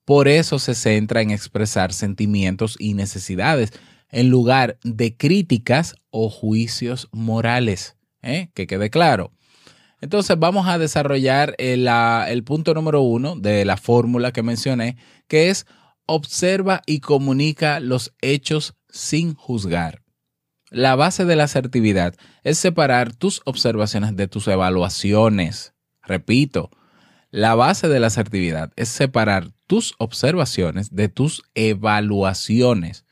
Por 0.06 0.27
eso 0.27 0.60
se 0.60 0.75
centra 0.75 1.22
en 1.22 1.32
expresar 1.32 1.94
sentimientos 1.94 2.75
y 2.80 2.94
necesidades 2.94 3.74
en 4.15 4.29
lugar 4.29 4.79
de 4.81 5.17
críticas 5.17 5.95
o 6.10 6.29
juicios 6.29 7.10
morales. 7.12 7.98
¿eh? 8.22 8.50
Que 8.53 8.65
quede 8.65 8.89
claro. 8.89 9.34
Entonces 10.00 10.39
vamos 10.39 10.69
a 10.69 10.77
desarrollar 10.77 11.53
el, 11.57 11.86
el 11.88 12.43
punto 12.45 12.74
número 12.74 13.01
uno 13.01 13.36
de 13.36 13.65
la 13.65 13.75
fórmula 13.75 14.31
que 14.31 14.41
mencioné, 14.41 14.95
que 15.27 15.50
es 15.50 15.65
observa 16.05 16.81
y 16.86 17.01
comunica 17.01 17.81
los 17.81 18.13
hechos 18.22 18.75
sin 18.89 19.34
juzgar. 19.34 20.01
La 20.69 20.95
base 20.95 21.25
de 21.25 21.36
la 21.36 21.43
asertividad 21.43 22.15
es 22.43 22.57
separar 22.57 23.13
tus 23.13 23.41
observaciones 23.43 24.15
de 24.15 24.29
tus 24.29 24.48
evaluaciones. 24.48 25.74
Repito, 26.03 26.69
la 27.31 27.53
base 27.55 27.89
de 27.89 28.00
la 28.00 28.07
asertividad 28.07 28.72
es 28.77 28.88
separar 28.88 29.51
tus 29.67 29.93
observaciones 29.98 30.95
de 30.95 31.10
tus 31.10 31.43
evaluaciones. 31.53 33.05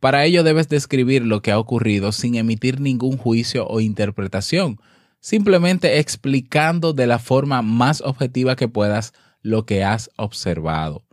Para 0.00 0.24
ello 0.24 0.42
debes 0.42 0.68
describir 0.68 1.24
lo 1.24 1.42
que 1.42 1.52
ha 1.52 1.58
ocurrido 1.58 2.10
sin 2.12 2.34
emitir 2.34 2.80
ningún 2.80 3.18
juicio 3.18 3.66
o 3.68 3.80
interpretación, 3.80 4.80
simplemente 5.20 5.98
explicando 5.98 6.94
de 6.94 7.06
la 7.06 7.18
forma 7.18 7.60
más 7.60 8.00
objetiva 8.00 8.56
que 8.56 8.66
puedas 8.66 9.12
lo 9.42 9.66
que 9.66 9.84
has 9.84 10.10
observado. 10.16 11.04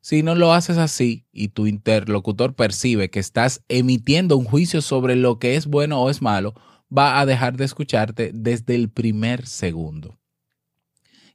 Si 0.00 0.22
no 0.22 0.34
lo 0.34 0.54
haces 0.54 0.78
así 0.78 1.26
y 1.30 1.48
tu 1.48 1.66
interlocutor 1.66 2.54
percibe 2.54 3.10
que 3.10 3.20
estás 3.20 3.62
emitiendo 3.68 4.38
un 4.38 4.46
juicio 4.46 4.80
sobre 4.80 5.14
lo 5.14 5.38
que 5.38 5.56
es 5.56 5.66
bueno 5.66 6.00
o 6.00 6.08
es 6.08 6.22
malo, 6.22 6.54
va 6.96 7.20
a 7.20 7.26
dejar 7.26 7.58
de 7.58 7.66
escucharte 7.66 8.30
desde 8.32 8.74
el 8.74 8.88
primer 8.88 9.46
segundo. 9.46 10.18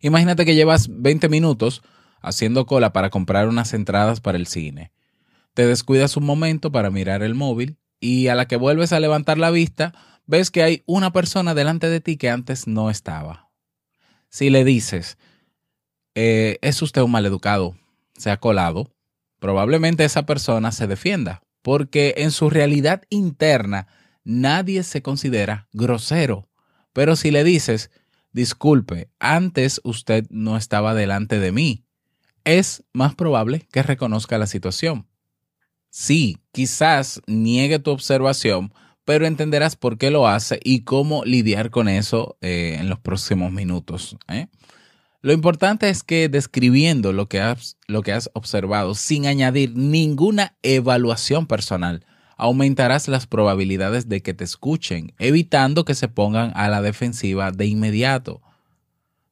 Imagínate 0.01 0.45
que 0.45 0.55
llevas 0.55 0.87
20 0.89 1.29
minutos 1.29 1.83
haciendo 2.21 2.65
cola 2.65 2.91
para 2.91 3.11
comprar 3.11 3.47
unas 3.47 3.73
entradas 3.75 4.19
para 4.19 4.39
el 4.39 4.47
cine. 4.47 4.91
Te 5.55 5.65
descuidas 5.65 6.17
un 6.17 6.25
momento 6.25 6.69
para 6.69 6.91
mirar 6.91 7.23
el 7.23 7.33
móvil 7.33 7.77
y 8.01 8.27
a 8.27 8.35
la 8.35 8.45
que 8.45 8.57
vuelves 8.57 8.91
a 8.91 8.99
levantar 8.99 9.37
la 9.37 9.51
vista, 9.51 9.93
ves 10.27 10.51
que 10.51 10.63
hay 10.63 10.83
una 10.85 11.13
persona 11.13 11.55
delante 11.55 11.87
de 11.89 12.01
ti 12.01 12.17
que 12.17 12.29
antes 12.29 12.67
no 12.67 12.89
estaba. 12.89 13.49
Si 14.29 14.49
le 14.49 14.65
dices, 14.65 15.17
eh, 16.13 16.59
es 16.61 16.81
usted 16.81 17.01
un 17.01 17.11
maleducado, 17.11 17.77
se 18.17 18.31
ha 18.31 18.37
colado, 18.37 18.91
probablemente 19.39 20.03
esa 20.03 20.25
persona 20.25 20.73
se 20.73 20.87
defienda, 20.87 21.41
porque 21.61 22.15
en 22.17 22.31
su 22.31 22.49
realidad 22.49 23.03
interna 23.09 23.87
nadie 24.25 24.83
se 24.83 25.01
considera 25.01 25.69
grosero. 25.71 26.49
Pero 26.91 27.15
si 27.15 27.31
le 27.31 27.45
dices, 27.45 27.91
disculpe, 28.33 29.09
antes 29.19 29.79
usted 29.85 30.25
no 30.29 30.57
estaba 30.57 30.93
delante 30.93 31.39
de 31.39 31.53
mí, 31.53 31.85
es 32.43 32.83
más 32.91 33.15
probable 33.15 33.69
que 33.71 33.83
reconozca 33.83 34.37
la 34.37 34.47
situación. 34.47 35.07
Sí, 35.97 36.39
quizás 36.51 37.21
niegue 37.25 37.79
tu 37.79 37.91
observación, 37.91 38.73
pero 39.05 39.25
entenderás 39.25 39.77
por 39.77 39.97
qué 39.97 40.11
lo 40.11 40.27
hace 40.27 40.59
y 40.61 40.81
cómo 40.81 41.23
lidiar 41.23 41.69
con 41.69 41.87
eso 41.87 42.35
eh, 42.41 42.75
en 42.77 42.89
los 42.89 42.99
próximos 42.99 43.53
minutos. 43.53 44.17
¿eh? 44.27 44.47
Lo 45.21 45.31
importante 45.31 45.87
es 45.87 46.03
que 46.03 46.27
describiendo 46.27 47.13
lo 47.13 47.29
que, 47.29 47.39
has, 47.39 47.77
lo 47.87 48.01
que 48.01 48.11
has 48.11 48.29
observado 48.33 48.93
sin 48.93 49.25
añadir 49.25 49.77
ninguna 49.77 50.57
evaluación 50.63 51.47
personal, 51.47 52.05
aumentarás 52.35 53.07
las 53.07 53.25
probabilidades 53.25 54.09
de 54.09 54.21
que 54.21 54.33
te 54.33 54.43
escuchen, 54.43 55.13
evitando 55.17 55.85
que 55.85 55.95
se 55.95 56.09
pongan 56.09 56.51
a 56.55 56.67
la 56.67 56.81
defensiva 56.81 57.51
de 57.51 57.67
inmediato. 57.67 58.41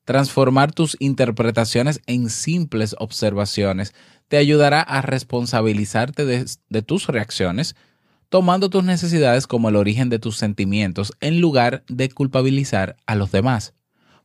Transformar 0.06 0.74
tus 0.74 0.98
interpretaciones 1.00 2.02
en 2.08 2.30
simples 2.30 2.96
observaciones 3.00 3.94
te 4.28 4.38
ayudará 4.38 4.82
a 4.82 5.02
responsabilizarte 5.02 6.26
de 6.26 6.82
tus 6.82 7.08
reacciones, 7.08 7.76
tomando 8.28 8.70
tus 8.70 8.84
necesidades 8.84 9.48
como 9.48 9.70
el 9.70 9.78
origen 9.78 10.10
de 10.10 10.20
tus 10.20 10.38
sentimientos 10.38 11.14
en 11.22 11.40
lugar 11.40 11.84
de 11.88 12.10
culpabilizar 12.10 12.98
a 13.06 13.16
los 13.16 13.32
demás. 13.32 13.74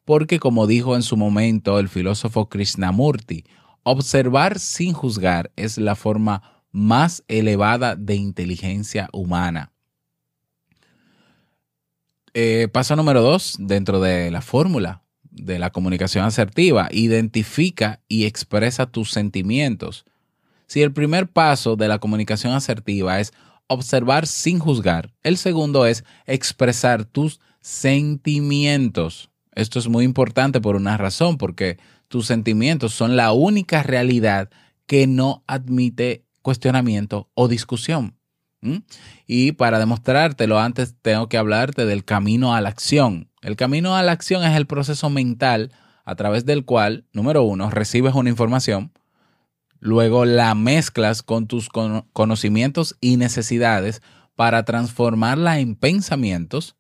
Porque 0.05 0.41
como 0.41 0.67
dijo 0.67 0.97
en 0.97 1.03
su 1.03 1.17
momento 1.17 1.79
el 1.79 1.89
filósofo 1.89 2.49
Krishnamurti, 2.49 3.45
observar 3.85 4.59
sin 4.59 4.95
juzgar 4.95 5.53
es 5.55 5.79
la 5.79 5.95
forma 5.95 6.65
más 6.73 7.23
elevada 7.29 7.95
de 7.95 8.17
inteligencia 8.17 9.09
humana. 9.13 9.73
Eh, 12.35 12.69
paso 12.73 12.97
número 12.97 13.23
dos, 13.23 13.57
dentro 13.59 14.01
de 14.01 14.31
la 14.31 14.41
fórmula 14.41 15.03
de 15.45 15.59
la 15.59 15.71
comunicación 15.71 16.25
asertiva, 16.25 16.89
identifica 16.91 18.01
y 18.09 18.25
expresa 18.25 18.87
tus 18.87 19.11
sentimientos. 19.11 20.05
Si 20.67 20.83
el 20.83 20.93
primer 20.93 21.29
paso 21.29 21.77
de 21.77 21.89
la 21.89 21.99
comunicación 21.99 22.53
asertiva 22.53 23.21
es 23.21 23.33
observar 23.69 24.27
sin 24.27 24.59
juzgar. 24.59 25.13
El 25.23 25.37
segundo 25.37 25.87
es 25.87 26.05
expresar 26.27 27.05
tus 27.05 27.41
sentimientos. 27.61 29.31
Esto 29.55 29.79
es 29.79 29.89
muy 29.89 30.05
importante 30.05 30.61
por 30.61 30.77
una 30.77 30.97
razón, 30.97 31.39
porque 31.39 31.79
tus 32.09 32.27
sentimientos 32.27 32.95
son 32.95 33.17
la 33.17 33.33
única 33.33 33.83
realidad 33.83 34.51
que 34.87 35.07
no 35.07 35.45
admite 35.47 36.25
cuestionamiento 36.43 37.29
o 37.35 37.49
discusión. 37.49 38.15
Y 39.27 39.53
para 39.53 39.79
demostrártelo, 39.79 40.59
antes 40.59 40.97
tengo 41.01 41.29
que 41.29 41.39
hablarte 41.39 41.87
del 41.87 42.05
camino 42.05 42.55
a 42.55 42.61
la 42.61 42.71
acción. 42.71 43.28
El 43.43 43.57
camino 43.57 43.97
a 43.97 44.03
la 44.03 44.13
acción 44.13 44.45
es 44.45 44.57
el 44.57 44.67
proceso 44.67 45.11
mental 45.11 45.73
a 46.05 46.15
través 46.15 46.45
del 46.45 46.65
cual, 46.65 47.05
número 47.13 47.43
uno, 47.43 47.71
recibes 47.71 48.15
una 48.15 48.31
información, 48.31 48.93
Luego 49.81 50.25
la 50.25 50.55
mezclas 50.55 51.23
con 51.23 51.47
tus 51.47 51.69
conocimientos 51.69 52.97
y 53.01 53.17
necesidades 53.17 54.03
para 54.35 54.65
transformarla 54.65 55.61
en 55.61 55.77
pensamientos. 55.77 56.77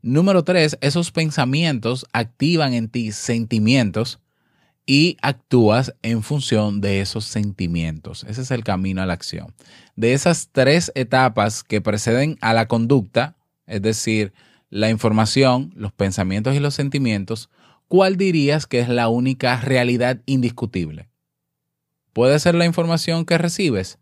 Número 0.00 0.42
tres, 0.44 0.78
esos 0.80 1.10
pensamientos 1.10 2.06
activan 2.12 2.72
en 2.72 2.88
ti 2.88 3.12
sentimientos 3.12 4.20
y 4.86 5.18
actúas 5.20 5.94
en 6.02 6.22
función 6.22 6.80
de 6.80 7.00
esos 7.02 7.26
sentimientos. 7.26 8.24
Ese 8.26 8.40
es 8.40 8.50
el 8.50 8.64
camino 8.64 9.02
a 9.02 9.06
la 9.06 9.12
acción. 9.12 9.54
De 9.94 10.14
esas 10.14 10.48
tres 10.50 10.90
etapas 10.94 11.62
que 11.62 11.82
preceden 11.82 12.38
a 12.40 12.54
la 12.54 12.66
conducta, 12.66 13.36
es 13.66 13.82
decir, 13.82 14.32
la 14.70 14.88
información, 14.88 15.72
los 15.74 15.92
pensamientos 15.92 16.54
y 16.54 16.60
los 16.60 16.74
sentimientos, 16.74 17.50
¿cuál 17.88 18.16
dirías 18.16 18.66
que 18.66 18.78
es 18.78 18.88
la 18.88 19.08
única 19.08 19.60
realidad 19.60 20.22
indiscutible? 20.26 21.10
¿Puede 22.12 22.38
ser 22.38 22.54
la 22.54 22.64
información 22.64 23.24
que 23.24 23.36
recibes? 23.36 23.98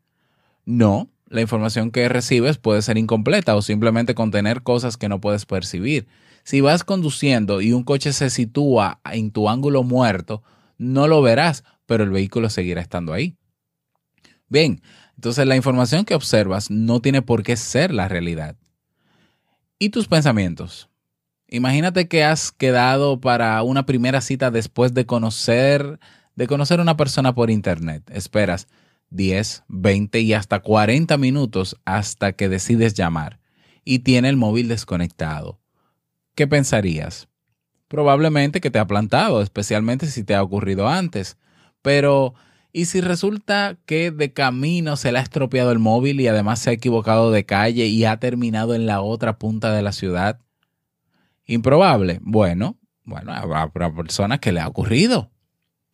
No, 0.65 1.11
la 1.29 1.41
información 1.41 1.91
que 1.91 2.09
recibes 2.09 2.59
puede 2.59 2.83
ser 2.83 2.99
incompleta 2.99 3.57
o 3.57 3.63
simplemente 3.63 4.15
contener 4.15 4.63
cosas 4.63 4.97
que 4.97 5.09
no 5.09 5.21
puedes 5.21 5.47
percibir. 5.47 6.07
Si 6.45 6.61
vas 6.61 6.85
conduciendo 6.85 7.61
y 7.61 7.73
un 7.73 7.83
coche 7.83 8.13
se 8.13 8.31
sitúa 8.31 9.01
en 9.11 9.31
tu 9.31 9.49
ángulo 9.49 9.83
muerto, 9.83 10.43
no 10.77 11.09
lo 11.09 11.21
verás, 11.23 11.65
pero 11.87 12.05
el 12.05 12.11
vehículo 12.11 12.51
seguirá 12.51 12.81
estando 12.81 13.13
ahí. 13.13 13.37
Bien, 14.49 14.83
entonces 15.17 15.47
la 15.47 15.57
información 15.57 16.05
que 16.05 16.15
observas 16.15 16.71
no 16.71 17.01
tiene 17.01 17.23
por 17.23 17.43
qué 17.43 17.57
ser 17.57 17.93
la 17.93 18.09
realidad. 18.09 18.57
¿Y 19.79 19.91
tus 19.91 20.09
pensamientos? 20.09 20.89
Imagínate 21.49 22.09
que 22.09 22.25
has 22.25 22.53
quedado 22.53 23.21
para 23.21 23.63
una 23.63 23.87
primera 23.87 24.21
cita 24.21 24.51
después 24.51 24.93
de 24.93 25.07
conocer 25.07 25.99
de 26.35 26.47
conocer 26.47 26.79
a 26.79 26.83
una 26.83 26.97
persona 26.97 27.35
por 27.35 27.51
internet. 27.51 28.09
Esperas 28.13 28.69
10, 29.11 29.65
20 29.67 30.21
y 30.21 30.35
hasta 30.35 30.61
40 30.61 31.17
minutos 31.19 31.77
hasta 31.85 32.33
que 32.33 32.49
decides 32.49 32.95
llamar 32.95 33.41
y 33.85 34.01
tiene 34.01 34.29
el 34.29 34.37
móvil 34.37 34.69
desconectado. 34.69 35.59
¿Qué 36.37 36.47
pensarías? 36.47 37.29
Probablemente 37.89 38.61
que 38.61 38.71
te 38.71 38.79
ha 38.79 38.87
plantado, 38.87 39.43
especialmente 39.43 40.07
si 40.07 40.23
te 40.23 40.35
ha 40.35 40.43
ocurrido 40.43 40.89
antes. 40.89 41.39
Pero, 41.83 42.35
¿y 42.73 42.87
si 42.87 43.01
resulta 43.01 43.77
que 43.87 44.11
de 44.11 44.33
camino 44.33 44.97
se 44.97 45.13
le 45.13 45.19
ha 45.19 45.23
estropeado 45.23 45.73
el 45.73 45.79
móvil 45.79 46.21
y 46.21 46.29
además 46.29 46.59
se 46.61 46.71
ha 46.71 46.73
equivocado 46.73 47.31
de 47.31 47.45
calle 47.45 47.87
y 47.87 48.05
ha 48.05 48.19
terminado 48.19 48.75
en 48.75 48.87
la 48.87 49.01
otra 49.01 49.39
punta 49.39 49.73
de 49.73 49.83
la 49.83 49.93
ciudad? 49.93 50.41
Improbable. 51.47 52.21
Bueno, 52.23 52.77
bueno, 53.05 53.33
habrá 53.33 53.95
personas 53.95 54.39
que 54.39 54.53
le 54.53 54.61
ha 54.61 54.69
ocurrido. 54.69 55.31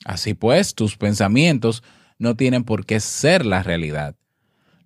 Así 0.04 0.34
pues, 0.34 0.74
tus 0.74 0.96
pensamientos 0.96 1.82
no 2.18 2.36
tienen 2.36 2.64
por 2.64 2.84
qué 2.84 3.00
ser 3.00 3.46
la 3.46 3.62
realidad. 3.62 4.16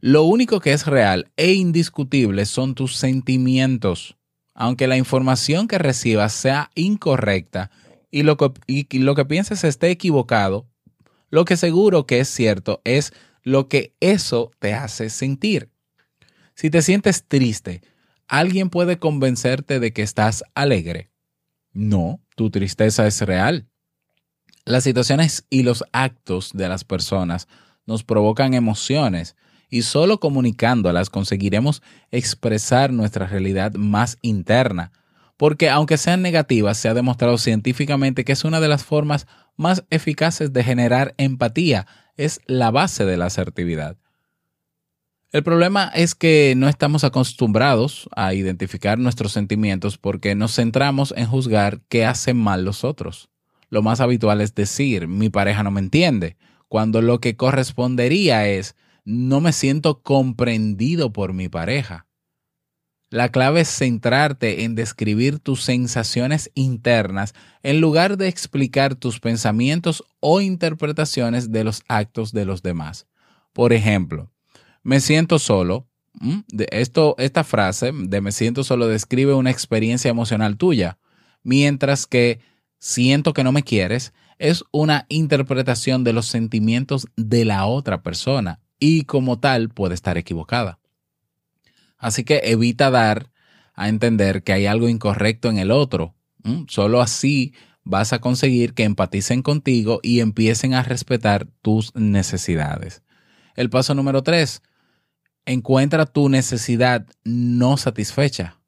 Lo 0.00 0.25
único 0.25 0.61
que 0.61 0.73
es 0.73 0.87
real 0.87 1.30
e 1.37 1.54
indiscutible 1.54 2.47
son 2.47 2.75
tus 2.75 2.97
sentimientos. 2.97 4.16
Aunque 4.54 4.87
la 4.87 4.97
información 4.97 5.68
que 5.68 5.78
recibas 5.78 6.33
sea 6.33 6.71
incorrecta 6.75 7.71
y 8.11 8.23
lo 8.23 8.37
que, 8.37 8.52
y 8.66 8.99
lo 8.99 9.14
que 9.14 9.25
pienses 9.25 9.64
esté 9.64 9.90
equivocado, 9.90 10.66
lo 11.31 11.45
que 11.45 11.57
seguro 11.57 12.07
que 12.07 12.21
es 12.21 12.29
cierto 12.29 12.81
es 12.85 13.13
lo 13.43 13.69
que 13.69 13.95
eso 14.01 14.51
te 14.59 14.75
hace 14.75 15.11
sentir. 15.11 15.71
Si 16.55 16.71
te 16.71 16.83
sientes 16.83 17.25
triste, 17.27 17.83
¿alguien 18.27 18.71
puede 18.71 18.99
convencerte 18.99 19.81
de 19.81 19.93
que 19.93 20.03
estás 20.03 20.45
alegre? 20.55 21.11
No, 21.73 22.21
tu 22.35 22.51
tristeza 22.51 23.07
es 23.07 23.21
real. 23.23 23.69
Las 24.65 24.85
situaciones 24.85 25.47
y 25.49 25.63
los 25.63 25.85
actos 25.93 26.51
de 26.53 26.69
las 26.69 26.85
personas 26.85 27.49
nos 27.87 28.05
provocan 28.05 28.55
emociones 28.55 29.37
y 29.71 29.83
solo 29.83 30.21
comunicándolas 30.21 31.11
conseguiremos 31.11 31.83
expresar 32.11 32.93
nuestra 32.93 33.27
realidad 33.27 33.75
más 33.75 34.19
interna, 34.21 34.93
porque 35.37 35.71
aunque 35.71 35.97
sean 35.97 36.23
negativas, 36.23 36.79
se 36.79 36.89
ha 36.89 36.95
demostrado 36.95 37.39
científicamente 37.39 38.25
que 38.25 38.33
es 38.33 38.45
una 38.45 38.61
de 38.61 38.69
las 38.69 38.85
formas 38.85 39.27
más 39.59 39.85
eficaces 39.91 40.55
de 40.55 40.65
generar 40.65 41.15
empatía, 41.19 41.87
es 42.17 42.41
la 42.47 42.71
base 42.71 43.05
de 43.05 43.19
la 43.19 43.27
asertividad. 43.27 43.99
El 45.31 45.43
problema 45.43 45.93
es 45.95 46.15
que 46.15 46.55
no 46.57 46.71
estamos 46.71 47.05
acostumbrados 47.05 48.09
a 48.17 48.33
identificar 48.33 48.99
nuestros 48.99 49.33
sentimientos 49.33 49.99
porque 49.99 50.35
nos 50.35 50.55
centramos 50.55 51.12
en 51.15 51.27
juzgar 51.27 51.83
qué 51.91 52.07
hacen 52.07 52.38
mal 52.38 52.65
los 52.65 52.83
otros 52.83 53.29
lo 53.71 53.83
más 53.83 54.00
habitual 54.00 54.41
es 54.41 54.55
decir, 54.55 55.09
mi 55.09 55.29
pareja 55.29 55.62
no 55.62 55.71
me 55.71 55.81
entiende, 55.81 56.37
cuando 56.69 57.03
lo 57.03 57.21
que 57.21 57.37
correspondería 57.37 58.49
es, 58.49 58.77
no 59.05 59.41
me 59.41 59.53
siento 59.53 60.03
comprendido 60.03 61.12
por 61.12 61.33
mi 61.33 61.49
pareja. 61.49 62.07
La 63.11 63.31
clave 63.31 63.62
es 63.62 63.69
centrarte 63.69 64.65
en 64.65 64.75
describir 64.75 65.38
tus 65.38 65.62
sensaciones 65.62 66.51
internas 66.55 67.35
en 67.62 67.81
lugar 67.81 68.18
de 68.18 68.29
explicar 68.29 68.97
tus 68.97 69.18
pensamientos 69.18 70.05
o 70.21 70.42
interpretaciones 70.42 71.51
de 71.51 71.64
los 71.64 71.83
actos 71.88 72.33
de 72.33 72.44
los 72.44 72.62
demás. 72.62 73.07
Por 73.55 73.73
ejemplo, 73.73 74.31
me 74.83 75.01
siento 75.01 75.38
solo. 75.38 75.87
Esto, 76.71 77.14
esta 77.18 77.44
frase 77.44 77.92
de 77.94 78.21
me 78.21 78.33
siento 78.33 78.62
solo 78.62 78.88
describe 78.88 79.35
una 79.35 79.51
experiencia 79.51 80.11
emocional 80.11 80.57
tuya, 80.57 80.99
mientras 81.42 82.07
que 82.07 82.40
siento 82.79 83.33
que 83.33 83.44
no 83.44 83.53
me 83.53 83.62
quieres, 83.62 84.12
es 84.38 84.64
una 84.71 85.07
interpretación 85.09 86.05
de 86.05 86.12
los 86.12 86.27
sentimientos 86.27 87.07
de 87.16 87.44
la 87.44 87.66
otra 87.66 88.03
persona 88.03 88.61
y 88.79 89.05
como 89.05 89.38
tal 89.38 89.71
puede 89.71 89.94
estar 89.94 90.18
equivocada. 90.18 90.79
Así 91.99 92.25
que 92.25 92.41
evita 92.45 92.91
dar 92.91 93.31
a 93.75 93.89
entender 93.89 94.43
que 94.43 94.53
hay 94.53 94.67
algo 94.67 94.89
incorrecto 94.89 95.49
en 95.51 95.59
el 95.59 95.71
otro. 95.71 96.15
Solo 96.69 97.01
así 97.03 97.53
vas 97.85 98.13
a 98.13 98.21
conseguir 98.21 98.75
que 98.75 98.85
empaticen 98.85 99.43
contigo 99.43 100.01
y 100.03 100.21
empiecen 100.21 100.75
a 100.75 100.83
respetar 100.83 101.47
tus 101.63 101.95
necesidades. 101.95 103.03
El 103.55 103.71
paso 103.71 103.95
número 103.95 104.23
tres, 104.23 104.63
encuentra 105.47 106.07
tu 106.07 106.29
necesidad 106.29 107.07
no 107.25 107.77
satisfecha. 107.77 108.61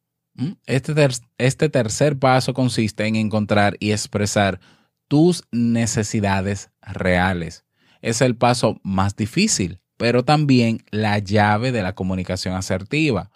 Este, 0.66 0.94
este 1.38 1.68
tercer 1.68 2.18
paso 2.18 2.54
consiste 2.54 3.06
en 3.06 3.16
encontrar 3.16 3.76
y 3.78 3.92
expresar 3.92 4.60
tus 5.06 5.44
necesidades 5.52 6.70
reales. 6.80 7.64
Es 8.00 8.22
el 8.22 8.36
paso 8.36 8.80
más 8.82 9.16
difícil, 9.16 9.79
pero 10.00 10.24
también 10.24 10.82
la 10.90 11.18
llave 11.18 11.72
de 11.72 11.82
la 11.82 11.94
comunicación 11.94 12.54
asertiva. 12.54 13.30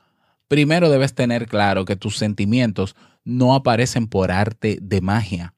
Primero 0.49 0.89
debes 0.89 1.15
tener 1.15 1.47
claro 1.47 1.85
que 1.85 1.95
tus 1.95 2.17
sentimientos 2.17 2.97
no 3.23 3.55
aparecen 3.55 4.07
por 4.07 4.33
arte 4.33 4.79
de 4.81 5.03
magia. 5.03 5.53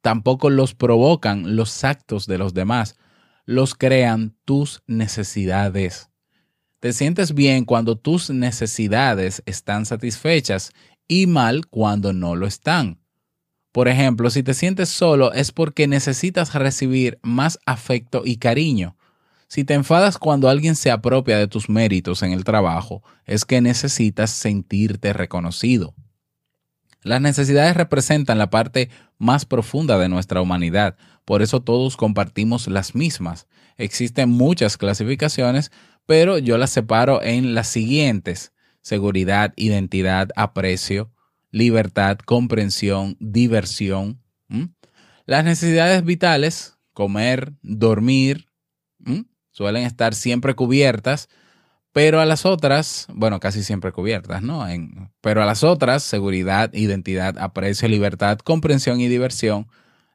Tampoco 0.00 0.50
los 0.50 0.72
provocan 0.72 1.56
los 1.56 1.82
actos 1.82 2.28
de 2.28 2.38
los 2.38 2.54
demás. 2.54 2.94
Los 3.46 3.74
crean 3.74 4.36
tus 4.44 4.84
necesidades. 4.86 6.10
Te 6.78 6.92
sientes 6.92 7.34
bien 7.34 7.64
cuando 7.64 7.98
tus 7.98 8.30
necesidades 8.30 9.42
están 9.46 9.86
satisfechas 9.86 10.70
y 11.08 11.26
mal 11.26 11.66
cuando 11.66 12.12
no 12.12 12.36
lo 12.36 12.46
están. 12.46 13.00
Por 13.72 13.88
ejemplo, 13.88 14.30
si 14.30 14.44
te 14.44 14.54
sientes 14.54 14.88
solo 14.88 15.32
es 15.32 15.50
porque 15.50 15.88
necesitas 15.88 16.54
recibir 16.54 17.18
más 17.22 17.58
afecto 17.66 18.22
y 18.24 18.36
cariño. 18.36 18.96
Si 19.54 19.62
te 19.62 19.74
enfadas 19.74 20.18
cuando 20.18 20.48
alguien 20.48 20.74
se 20.74 20.90
apropia 20.90 21.38
de 21.38 21.46
tus 21.46 21.68
méritos 21.68 22.24
en 22.24 22.32
el 22.32 22.42
trabajo, 22.42 23.04
es 23.24 23.44
que 23.44 23.60
necesitas 23.60 24.32
sentirte 24.32 25.12
reconocido. 25.12 25.94
Las 27.02 27.20
necesidades 27.20 27.76
representan 27.76 28.36
la 28.36 28.50
parte 28.50 28.90
más 29.16 29.44
profunda 29.44 29.96
de 29.96 30.08
nuestra 30.08 30.40
humanidad, 30.40 30.96
por 31.24 31.40
eso 31.40 31.62
todos 31.62 31.96
compartimos 31.96 32.66
las 32.66 32.96
mismas. 32.96 33.46
Existen 33.76 34.28
muchas 34.28 34.76
clasificaciones, 34.76 35.70
pero 36.04 36.38
yo 36.38 36.58
las 36.58 36.70
separo 36.70 37.22
en 37.22 37.54
las 37.54 37.68
siguientes. 37.68 38.50
Seguridad, 38.82 39.52
identidad, 39.54 40.30
aprecio, 40.34 41.12
libertad, 41.52 42.18
comprensión, 42.18 43.16
diversión. 43.20 44.20
Las 45.26 45.44
necesidades 45.44 46.04
vitales, 46.04 46.76
comer, 46.92 47.52
dormir, 47.62 48.48
suelen 49.54 49.84
estar 49.84 50.14
siempre 50.14 50.54
cubiertas, 50.54 51.28
pero 51.92 52.20
a 52.20 52.26
las 52.26 52.44
otras, 52.44 53.06
bueno, 53.14 53.38
casi 53.38 53.62
siempre 53.62 53.92
cubiertas, 53.92 54.42
¿no? 54.42 54.66
pero 55.20 55.44
a 55.44 55.46
las 55.46 55.62
otras, 55.62 56.02
seguridad, 56.02 56.74
identidad, 56.74 57.38
aprecio, 57.38 57.88
libertad, 57.88 58.38
comprensión 58.38 59.00
y 59.00 59.06
diversión, 59.06 59.68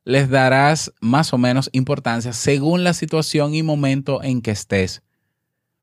les 0.03 0.29
darás 0.29 0.93
más 0.99 1.33
o 1.33 1.37
menos 1.37 1.69
importancia 1.71 2.33
según 2.33 2.83
la 2.83 2.93
situación 2.93 3.55
y 3.55 3.63
momento 3.63 4.21
en 4.21 4.41
que 4.41 4.51
estés. 4.51 5.03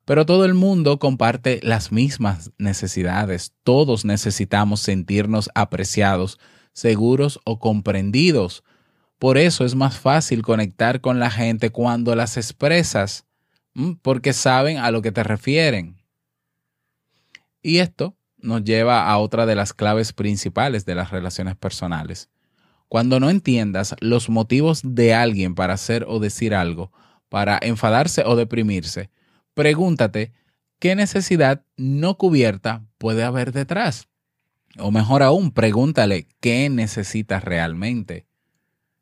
Pero 0.05 0.27
todo 0.27 0.45
el 0.45 0.53
mundo 0.53 0.99
comparte 0.99 1.61
las 1.63 1.93
mismas 1.93 2.53
necesidades. 2.59 3.55
Todos 3.65 4.05
necesitamos 4.05 4.81
sentirnos 4.81 5.49
apreciados, 5.55 6.39
seguros 6.73 7.41
o 7.45 7.59
comprendidos. 7.59 8.65
Por 9.19 9.39
eso 9.39 9.65
es 9.65 9.75
más 9.75 9.99
fácil 9.99 10.43
conectar 10.43 11.01
con 11.01 11.19
la 11.19 11.31
gente 11.31 11.71
cuando 11.71 12.15
las 12.15 12.37
expresas, 12.37 13.26
porque 14.03 14.33
saben 14.33 14.79
a 14.79 14.91
lo 14.91 15.03
que 15.03 15.13
te 15.13 15.23
refieren. 15.23 15.97
Y 17.63 17.79
esto 17.79 18.17
nos 18.39 18.65
lleva 18.65 19.09
a 19.09 19.19
otra 19.19 19.47
de 19.47 19.55
las 19.55 19.73
claves 19.73 20.13
principales 20.13 20.85
de 20.85 20.95
las 20.95 21.11
relaciones 21.11 21.57
personales. 21.57 22.31
Cuando 22.89 23.19
no 23.19 23.31
entiendas 23.31 23.97
los 24.01 24.29
motivos 24.29 24.81
de 24.85 25.15
alguien 25.15 25.55
para 25.55 25.75
hacer 25.75 26.05
o 26.09 26.21
decir 26.21 26.55
algo, 26.55 26.93
para 27.29 27.59
enfadarse 27.61 28.23
o 28.25 28.37
deprimirse, 28.37 29.11
pregúntate 29.55 30.33
qué 30.79 30.95
necesidad 30.95 31.65
no 31.77 32.17
cubierta 32.17 32.85
puede 32.99 33.25
haber 33.25 33.53
detrás. 33.53 34.09
O 34.79 34.91
mejor 34.91 35.23
aún, 35.23 35.51
pregúntale 35.51 36.29
qué 36.41 36.69
necesitas 36.69 37.43
realmente. 37.43 38.27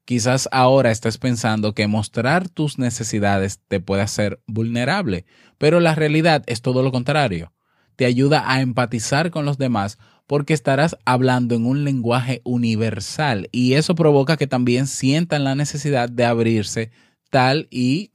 Quizás 0.05 0.49
ahora 0.53 0.91
estés 0.91 1.17
pensando 1.17 1.75
que 1.75 1.87
mostrar 1.87 2.49
tus 2.49 2.79
necesidades 2.79 3.61
te 3.69 3.81
puede 3.81 4.03
hacer 4.03 4.41
vulnerable, 4.47 5.25
pero 5.57 5.81
la 5.81 5.95
realidad 5.95 6.43
es 6.47 6.61
todo 6.61 6.83
lo 6.83 6.93
contrario. 6.93 7.53
Te 7.97 8.05
ayuda 8.05 8.51
a 8.51 8.61
empatizar 8.61 9.31
con 9.31 9.47
los 9.47 9.57
demás 9.57 9.99
porque 10.27 10.53
estarás 10.53 10.97
hablando 11.05 11.55
en 11.55 11.67
un 11.67 11.85
lenguaje 11.85 12.41
universal 12.45 13.49
y 13.53 13.75
eso 13.75 13.95
provoca 13.95 14.37
que 14.37 14.47
también 14.47 14.87
sientan 14.87 15.45
la 15.45 15.55
necesidad 15.55 16.09
de 16.09 16.25
abrirse 16.25 16.91
tal 17.31 17.69
y, 17.71 18.11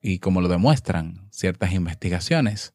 y 0.00 0.18
como 0.18 0.40
lo 0.40 0.48
demuestran 0.48 1.28
ciertas 1.30 1.72
investigaciones. 1.72 2.73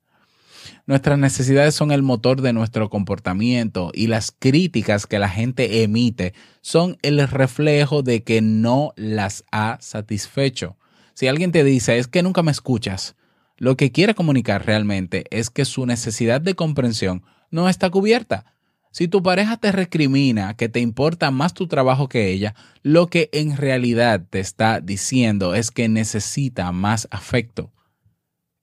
Nuestras 0.86 1.18
necesidades 1.18 1.76
son 1.76 1.92
el 1.92 2.02
motor 2.02 2.42
de 2.42 2.54
nuestro 2.54 2.90
comportamiento 2.90 3.92
y 3.94 4.08
las 4.08 4.32
críticas 4.32 5.08
que 5.08 5.20
la 5.20 5.30
gente 5.30 5.84
emite 5.84 6.34
son 6.62 6.98
el 7.02 7.28
reflejo 7.28 8.04
de 8.04 8.24
que 8.24 8.42
no 8.42 8.94
las 8.96 9.44
ha 9.52 9.78
satisfecho. 9.82 10.78
Si 11.14 11.28
alguien 11.28 11.52
te 11.52 11.64
dice 11.64 11.98
es 11.98 12.08
que 12.08 12.24
nunca 12.24 12.44
me 12.44 12.52
escuchas, 12.52 13.16
lo 13.58 13.76
que 13.76 13.92
quiere 13.92 14.16
comunicar 14.16 14.66
realmente 14.66 15.26
es 15.32 15.50
que 15.50 15.66
su 15.66 15.86
necesidad 15.86 16.40
de 16.40 16.56
comprensión 16.56 17.24
no 17.52 17.68
está 17.68 17.90
cubierta. 17.90 18.46
Si 18.92 19.08
tu 19.08 19.22
pareja 19.22 19.58
te 19.58 19.72
recrimina 19.72 20.56
que 20.56 20.70
te 20.70 20.80
importa 20.80 21.30
más 21.30 21.54
tu 21.54 21.68
trabajo 21.68 22.10
que 22.10 22.32
ella, 22.32 22.56
lo 22.82 23.08
que 23.08 23.30
en 23.34 23.56
realidad 23.56 24.24
te 24.30 24.40
está 24.40 24.80
diciendo 24.80 25.54
es 25.56 25.72
que 25.72 25.90
necesita 25.90 26.72
más 26.72 27.08
afecto. 27.12 27.72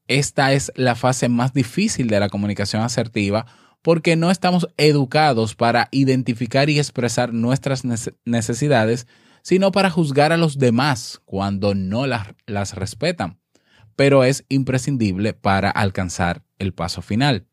Esta 0.09 0.53
es 0.53 0.73
la 0.77 0.95
fase 0.95 1.29
más 1.29 1.53
difícil 1.53 2.09
de 2.09 2.21
la 2.21 2.29
comunicación 2.29 2.83
asertiva 2.83 3.47
porque 3.83 4.17
no 4.17 4.31
estamos 4.31 4.69
educados 4.77 5.55
para 5.55 5.89
identificar 5.91 6.71
y 6.71 6.79
expresar 6.79 7.33
nuestras 7.33 7.85
necesidades, 8.25 9.07
sino 9.43 9.71
para 9.71 9.91
juzgar 9.91 10.33
a 10.33 10.37
los 10.37 10.59
demás 10.59 11.21
cuando 11.25 11.75
no 11.75 12.07
las, 12.07 12.29
las 12.47 12.75
respetan. 12.75 13.39
Pero 13.95 14.25
es 14.25 14.45
imprescindible 14.49 15.35
para 15.35 15.71
alcanzar 15.71 16.43
el 16.59 16.73
paso 16.73 17.01
final. 17.01 17.47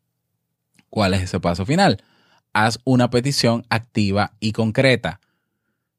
¿Cuál 0.90 1.14
es 1.14 1.22
ese 1.22 1.40
paso 1.40 1.66
final? 1.66 2.04
haz 2.54 2.80
una 2.86 3.10
petición 3.10 3.66
activa 3.70 4.34
y 4.40 4.54
concreta. 4.54 5.20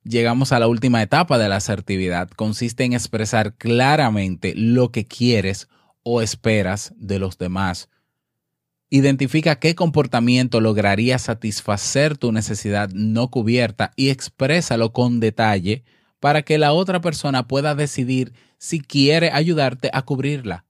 Llegamos 0.05 0.53
a 0.53 0.59
la 0.59 0.69
última 0.69 1.03
etapa 1.03 1.39
de 1.39 1.49
la 1.49 1.57
asertividad. 1.57 2.29
Consiste 2.31 2.85
en 2.85 2.93
expresar 2.93 3.55
claramente 3.55 4.55
lo 4.57 4.91
que 4.91 5.05
quieres 5.05 5.69
o 6.05 6.23
esperas 6.23 6.93
de 6.97 7.19
los 7.19 7.37
demás. 7.39 7.89
Identifica 8.91 9.59
qué 9.59 9.75
comportamiento 9.75 10.61
lograría 10.61 11.19
satisfacer 11.19 12.17
tu 12.17 12.31
necesidad 12.31 12.91
no 12.91 13.29
cubierta 13.29 13.91
y 13.97 14.11
exprésalo 14.11 14.93
con 14.93 15.19
detalle 15.19 15.83
para 16.21 16.43
que 16.43 16.59
la 16.59 16.73
otra 16.73 17.01
persona 17.01 17.49
pueda 17.49 17.75
decidir 17.75 18.33
si 18.59 18.81
quiere 18.81 19.33
ayudarte 19.33 19.91
a 19.93 20.03
cubrirla. 20.03 20.65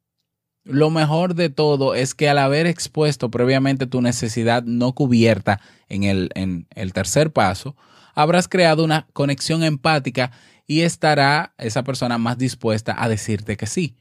Lo 0.64 0.88
mejor 0.88 1.34
de 1.34 1.50
todo 1.50 1.94
es 1.94 2.14
que 2.14 2.30
al 2.30 2.38
haber 2.38 2.66
expuesto 2.66 3.30
previamente 3.30 3.86
tu 3.86 4.00
necesidad 4.00 4.62
no 4.62 4.94
cubierta 4.94 5.60
en 5.88 6.04
el, 6.04 6.30
en 6.34 6.66
el 6.74 6.94
tercer 6.94 7.30
paso, 7.30 7.76
habrás 8.14 8.48
creado 8.48 8.82
una 8.82 9.06
conexión 9.12 9.62
empática 9.62 10.30
y 10.66 10.80
estará 10.80 11.54
esa 11.58 11.84
persona 11.84 12.16
más 12.16 12.38
dispuesta 12.38 12.96
a 12.96 13.08
decirte 13.08 13.58
que 13.58 13.66
sí. 13.66 13.96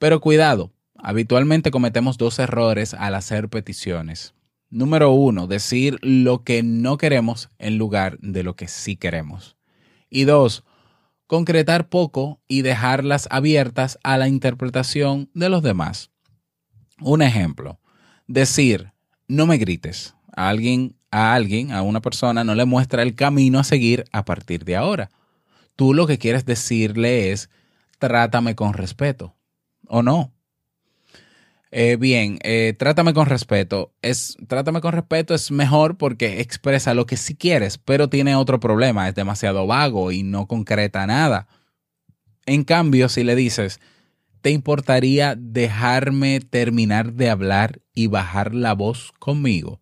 Pero 0.00 0.22
cuidado, 0.22 0.72
habitualmente 0.96 1.70
cometemos 1.70 2.16
dos 2.16 2.38
errores 2.38 2.94
al 2.94 3.14
hacer 3.14 3.50
peticiones. 3.50 4.32
Número 4.70 5.10
uno, 5.10 5.46
decir 5.46 5.98
lo 6.00 6.42
que 6.42 6.62
no 6.62 6.96
queremos 6.96 7.50
en 7.58 7.76
lugar 7.76 8.18
de 8.20 8.42
lo 8.42 8.56
que 8.56 8.66
sí 8.66 8.96
queremos. 8.96 9.58
Y 10.08 10.24
dos, 10.24 10.64
concretar 11.26 11.90
poco 11.90 12.40
y 12.48 12.62
dejarlas 12.62 13.28
abiertas 13.30 13.98
a 14.02 14.16
la 14.16 14.26
interpretación 14.26 15.28
de 15.34 15.50
los 15.50 15.62
demás. 15.62 16.10
Un 17.02 17.20
ejemplo, 17.20 17.78
decir, 18.26 18.92
no 19.28 19.44
me 19.44 19.58
grites. 19.58 20.14
A 20.34 20.48
alguien, 20.48 20.96
a 21.10 21.34
alguien, 21.34 21.72
a 21.72 21.82
una 21.82 22.00
persona 22.00 22.42
no 22.42 22.54
le 22.54 22.64
muestra 22.64 23.02
el 23.02 23.14
camino 23.14 23.58
a 23.58 23.64
seguir 23.64 24.06
a 24.12 24.24
partir 24.24 24.64
de 24.64 24.76
ahora. 24.76 25.10
Tú 25.76 25.92
lo 25.92 26.06
que 26.06 26.16
quieres 26.16 26.46
decirle 26.46 27.32
es, 27.32 27.50
trátame 27.98 28.54
con 28.54 28.72
respeto. 28.72 29.34
¿O 29.92 30.04
no? 30.04 30.32
Eh, 31.72 31.96
bien, 31.96 32.38
eh, 32.44 32.74
trátame 32.78 33.12
con 33.12 33.26
respeto. 33.26 33.92
Es, 34.02 34.36
trátame 34.46 34.80
con 34.80 34.92
respeto 34.92 35.34
es 35.34 35.50
mejor 35.50 35.98
porque 35.98 36.40
expresa 36.40 36.94
lo 36.94 37.06
que 37.06 37.16
sí 37.16 37.34
quieres, 37.34 37.76
pero 37.76 38.08
tiene 38.08 38.36
otro 38.36 38.60
problema, 38.60 39.08
es 39.08 39.16
demasiado 39.16 39.66
vago 39.66 40.12
y 40.12 40.22
no 40.22 40.46
concreta 40.46 41.06
nada. 41.08 41.48
En 42.46 42.62
cambio, 42.62 43.08
si 43.08 43.24
le 43.24 43.34
dices, 43.34 43.80
¿te 44.42 44.50
importaría 44.50 45.34
dejarme 45.36 46.38
terminar 46.38 47.14
de 47.14 47.28
hablar 47.28 47.80
y 47.92 48.06
bajar 48.06 48.54
la 48.54 48.74
voz 48.74 49.12
conmigo? 49.18 49.80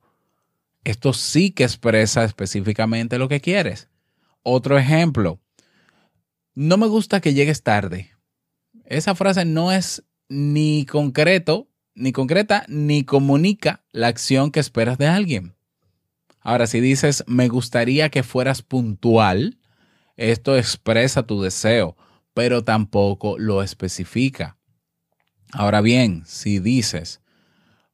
Esto 0.85 1.13
sí 1.13 1.51
que 1.51 1.65
expresa 1.65 2.25
específicamente 2.25 3.19
lo 3.19 3.29
que 3.29 3.43
quieres. 3.43 3.91
Otro 4.43 4.79
ejemplo, 4.79 5.39
no 6.55 6.79
me 6.79 6.87
gusta 6.87 7.21
que 7.21 7.35
llegues 7.35 7.63
tarde. 7.63 8.18
Esa 8.89 9.15
frase 9.15 9.45
no 9.45 9.71
es 9.71 10.03
ni 10.31 10.87
concreto 10.87 11.69
ni 11.95 12.13
concreta 12.13 12.65
ni 12.69 13.05
comunica 13.05 13.85
la 13.93 14.07
acción 14.07 14.51
que 14.51 14.61
esperas 14.61 14.97
de 14.97 15.09
alguien. 15.09 15.55
Ahora, 16.41 16.67
si 16.67 16.81
dices, 16.81 17.23
me 17.27 17.49
gustaría 17.49 18.09
que 18.09 18.23
fueras 18.23 18.63
puntual, 18.63 19.59
esto 20.17 20.57
expresa 20.57 21.25
tu 21.25 21.43
deseo, 21.43 21.97
pero 22.33 22.65
tampoco 22.65 23.39
lo 23.39 23.63
especifica. 23.63 24.57
Ahora 25.53 25.81
bien, 25.83 26.23
si 26.25 26.59
dices, 26.59 27.21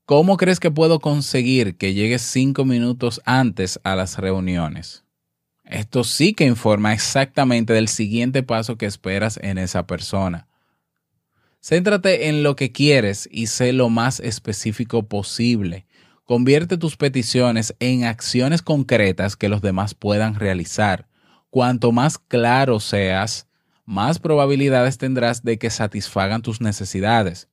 ¿cómo 0.04 0.36
crees 0.36 0.60
que 0.60 0.70
puedo 0.70 1.00
conseguir 1.00 1.76
que 1.76 1.94
llegues 1.94 2.22
cinco 2.22 2.64
minutos 2.64 3.20
antes 3.24 3.80
a 3.82 3.96
las 3.96 4.18
reuniones? 4.18 5.04
Esto 5.64 6.04
sí 6.04 6.34
que 6.34 6.44
informa 6.44 6.92
exactamente 6.92 7.72
del 7.72 7.88
siguiente 7.88 8.42
paso 8.42 8.76
que 8.76 8.86
esperas 8.86 9.40
en 9.42 9.58
esa 9.58 9.86
persona. 9.86 10.46
Céntrate 11.66 12.28
en 12.28 12.42
lo 12.42 12.56
que 12.56 12.72
quieres 12.72 13.26
y 13.32 13.46
sé 13.46 13.72
lo 13.72 13.88
más 13.88 14.20
específico 14.20 15.08
posible. 15.08 15.86
Convierte 16.24 16.76
tus 16.76 16.98
peticiones 16.98 17.74
en 17.80 18.04
acciones 18.04 18.60
concretas 18.60 19.34
que 19.34 19.48
los 19.48 19.62
demás 19.62 19.94
puedan 19.94 20.34
realizar. 20.34 21.08
Cuanto 21.48 21.90
más 21.90 22.18
claro 22.18 22.80
seas, 22.80 23.48
más 23.86 24.18
probabilidades 24.18 24.98
tendrás 24.98 25.42
de 25.42 25.58
que 25.58 25.70
satisfagan 25.70 26.42
tus 26.42 26.60
necesidades. 26.60 27.48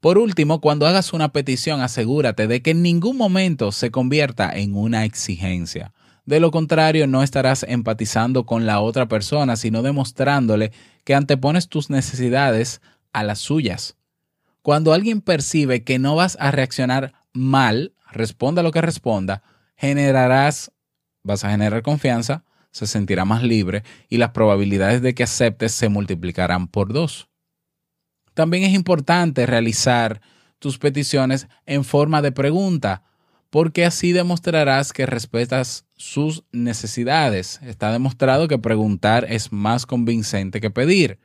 Por 0.00 0.18
último, 0.18 0.60
cuando 0.60 0.86
hagas 0.86 1.14
una 1.14 1.32
petición, 1.32 1.80
asegúrate 1.80 2.46
de 2.46 2.60
que 2.60 2.72
en 2.72 2.82
ningún 2.82 3.16
momento 3.16 3.72
se 3.72 3.90
convierta 3.90 4.54
en 4.54 4.76
una 4.76 5.06
exigencia. 5.06 5.94
De 6.26 6.40
lo 6.40 6.50
contrario, 6.50 7.06
no 7.06 7.22
estarás 7.22 7.64
empatizando 7.66 8.44
con 8.44 8.66
la 8.66 8.80
otra 8.80 9.08
persona, 9.08 9.56
sino 9.56 9.80
demostrándole 9.80 10.72
que 11.04 11.14
antepones 11.14 11.68
tus 11.68 11.88
necesidades 11.88 12.82
a 13.12 13.24
las 13.24 13.38
suyas. 13.38 13.96
Cuando 14.62 14.92
alguien 14.92 15.20
percibe 15.20 15.84
que 15.84 15.98
no 15.98 16.16
vas 16.16 16.36
a 16.40 16.50
reaccionar 16.50 17.14
mal, 17.32 17.94
responda 18.10 18.62
lo 18.62 18.72
que 18.72 18.82
responda, 18.82 19.42
generarás, 19.76 20.72
vas 21.22 21.44
a 21.44 21.50
generar 21.50 21.82
confianza, 21.82 22.44
se 22.70 22.86
sentirá 22.86 23.24
más 23.24 23.42
libre 23.42 23.82
y 24.08 24.18
las 24.18 24.30
probabilidades 24.30 25.02
de 25.02 25.14
que 25.14 25.22
aceptes 25.22 25.72
se 25.72 25.88
multiplicarán 25.88 26.68
por 26.68 26.92
dos. 26.92 27.28
También 28.34 28.64
es 28.64 28.74
importante 28.74 29.46
realizar 29.46 30.20
tus 30.58 30.78
peticiones 30.78 31.48
en 31.66 31.84
forma 31.84 32.22
de 32.22 32.32
pregunta, 32.32 33.02
porque 33.48 33.84
así 33.84 34.12
demostrarás 34.12 34.92
que 34.92 35.06
respetas 35.06 35.86
sus 35.96 36.44
necesidades. 36.52 37.60
Está 37.62 37.90
demostrado 37.90 38.46
que 38.46 38.58
preguntar 38.58 39.26
es 39.28 39.52
más 39.52 39.86
convincente 39.86 40.60
que 40.60 40.70
pedir. 40.70 41.18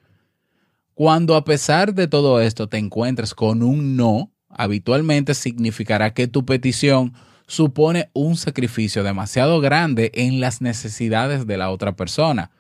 Cuando 0.95 1.36
a 1.36 1.43
pesar 1.43 1.93
de 1.93 2.08
todo 2.08 2.39
esto 2.39 2.69
te 2.69 2.77
encuentres 2.77 3.36
con 3.36 3.63
un 3.63 3.97
no, 3.97 4.31
habitualmente 4.47 5.34
significará 5.34 6.13
que 6.13 6.29
tu 6.29 6.45
petición 6.45 7.13
supone 7.47 8.10
un 8.13 8.38
sacrificio 8.38 9.03
demasiado 9.03 9.60
grande 9.60 10.12
en 10.13 10.39
las 10.39 10.62
necesidades 10.62 11.45
de 11.47 11.58
la 11.58 11.69
otra 11.69 11.97
persona. 11.97 12.51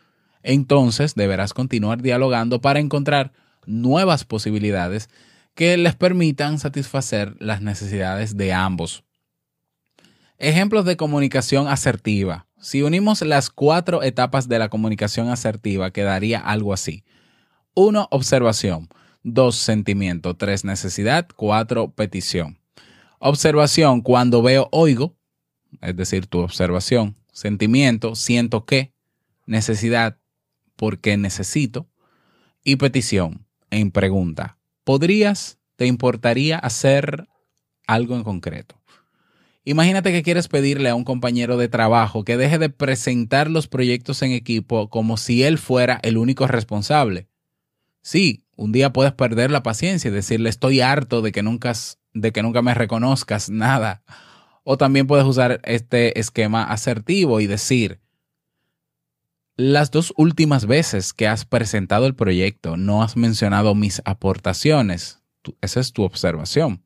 Entonces 0.43 1.15
deberás 1.15 1.53
continuar 1.53 2.01
dialogando 2.01 2.59
para 2.59 2.81
encontrar 2.81 3.31
nuevas 3.65 4.25
posibilidades 4.25 5.09
que 5.53 5.77
les 5.77 5.95
permitan 5.95 6.59
satisfacer 6.59 7.37
las 7.39 7.61
necesidades 7.61 8.35
de 8.35 8.51
ambos. 8.51 9.05
Ejemplos 10.37 10.83
de 10.83 10.97
comunicación 10.97 11.69
asertiva. 11.69 12.47
Si 12.59 12.81
unimos 12.81 13.21
las 13.21 13.49
cuatro 13.49 14.03
etapas 14.03 14.49
de 14.49 14.59
la 14.59 14.67
comunicación 14.67 15.29
asertiva, 15.29 15.91
quedaría 15.91 16.39
algo 16.39 16.73
así. 16.73 17.05
1. 17.75 18.07
Observación. 18.09 18.89
2. 19.23 19.55
Sentimiento. 19.55 20.35
3. 20.35 20.65
Necesidad. 20.65 21.27
4. 21.35 21.91
Petición. 21.91 22.57
Observación. 23.19 24.01
Cuando 24.01 24.41
veo, 24.41 24.69
oigo. 24.71 25.15
Es 25.81 25.95
decir, 25.95 26.25
tu 26.25 26.39
observación. 26.39 27.15
Sentimiento. 27.31 28.15
Siento 28.15 28.65
que. 28.65 28.93
Necesidad. 29.45 30.17
porque 30.77 31.15
necesito. 31.15 31.87
Y 32.63 32.75
petición, 32.77 33.45
en 33.69 33.91
pregunta, 33.91 34.57
¿podrías, 34.83 35.57
te 35.77 35.85
importaría 35.85 36.57
hacer 36.57 37.29
algo 37.87 38.15
en 38.15 38.23
concreto? 38.23 38.75
Imagínate 39.63 40.11
que 40.11 40.21
quieres 40.21 40.47
pedirle 40.47 40.89
a 40.89 40.95
un 40.95 41.03
compañero 41.03 41.57
de 41.57 41.69
trabajo 41.69 42.23
que 42.23 42.37
deje 42.37 42.57
de 42.57 42.69
presentar 42.69 43.49
los 43.49 43.67
proyectos 43.67 44.21
en 44.21 44.31
equipo 44.31 44.89
como 44.89 45.17
si 45.17 45.43
él 45.43 45.57
fuera 45.57 45.99
el 46.03 46.17
único 46.17 46.45
responsable. 46.47 47.29
Sí, 48.05 48.45
un 48.55 48.71
día 48.71 48.93
puedes 48.93 49.13
perder 49.13 49.49
la 49.49 49.63
paciencia 49.63 50.09
y 50.09 50.13
decirle 50.13 50.51
estoy 50.51 50.79
harto 50.79 51.23
de 51.23 51.31
que 51.31 51.41
nunca, 51.41 51.73
de 52.13 52.31
que 52.31 52.43
nunca 52.43 52.61
me 52.61 52.75
reconozcas 52.75 53.49
nada. 53.49 54.03
O 54.63 54.77
también 54.77 55.07
puedes 55.07 55.25
usar 55.25 55.59
este 55.63 56.19
esquema 56.19 56.65
asertivo 56.65 57.39
y 57.39 57.47
decir, 57.47 57.99
las 59.57 59.89
dos 59.89 60.13
últimas 60.17 60.67
veces 60.67 61.13
que 61.13 61.27
has 61.27 61.45
presentado 61.45 62.05
el 62.05 62.13
proyecto 62.13 62.77
no 62.77 63.01
has 63.01 63.17
mencionado 63.17 63.73
mis 63.73 64.03
aportaciones. 64.05 65.23
Esa 65.61 65.79
es 65.79 65.91
tu 65.91 66.03
observación. 66.03 66.85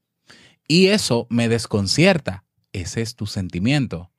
Y 0.70 0.88
eso 0.88 1.28
me 1.30 1.50
desconcierta 1.50 2.46
ese 2.72 3.02
es 3.02 3.16
tu 3.16 3.26
sentimiento. 3.26 4.10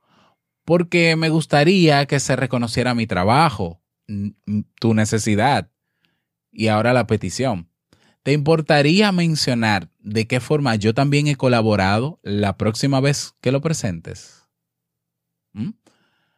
Porque 0.67 1.17
me 1.17 1.31
gustaría 1.31 2.05
que 2.05 2.21
se 2.21 2.37
reconociera 2.37 2.95
mi 2.95 3.07
trabajo, 3.07 3.81
tu 4.79 4.93
necesidad 4.93 5.70
y 6.53 6.69
ahora 6.69 6.93
la 6.93 7.07
petición. 7.07 7.69
¿Te 8.23 8.33
importaría 8.33 9.13
mencionar 9.13 9.89
de 9.99 10.27
qué 10.27 10.41
forma 10.41 10.77
yo 10.77 10.93
también 10.93 11.27
he 11.27 11.37
colaborado 11.37 12.21
la 12.23 12.57
próxima 12.57 13.01
vez 13.01 13.35
que 13.41 13.53
lo 13.53 13.61
presentes? 13.61 14.47
¿Mm? 15.53 15.71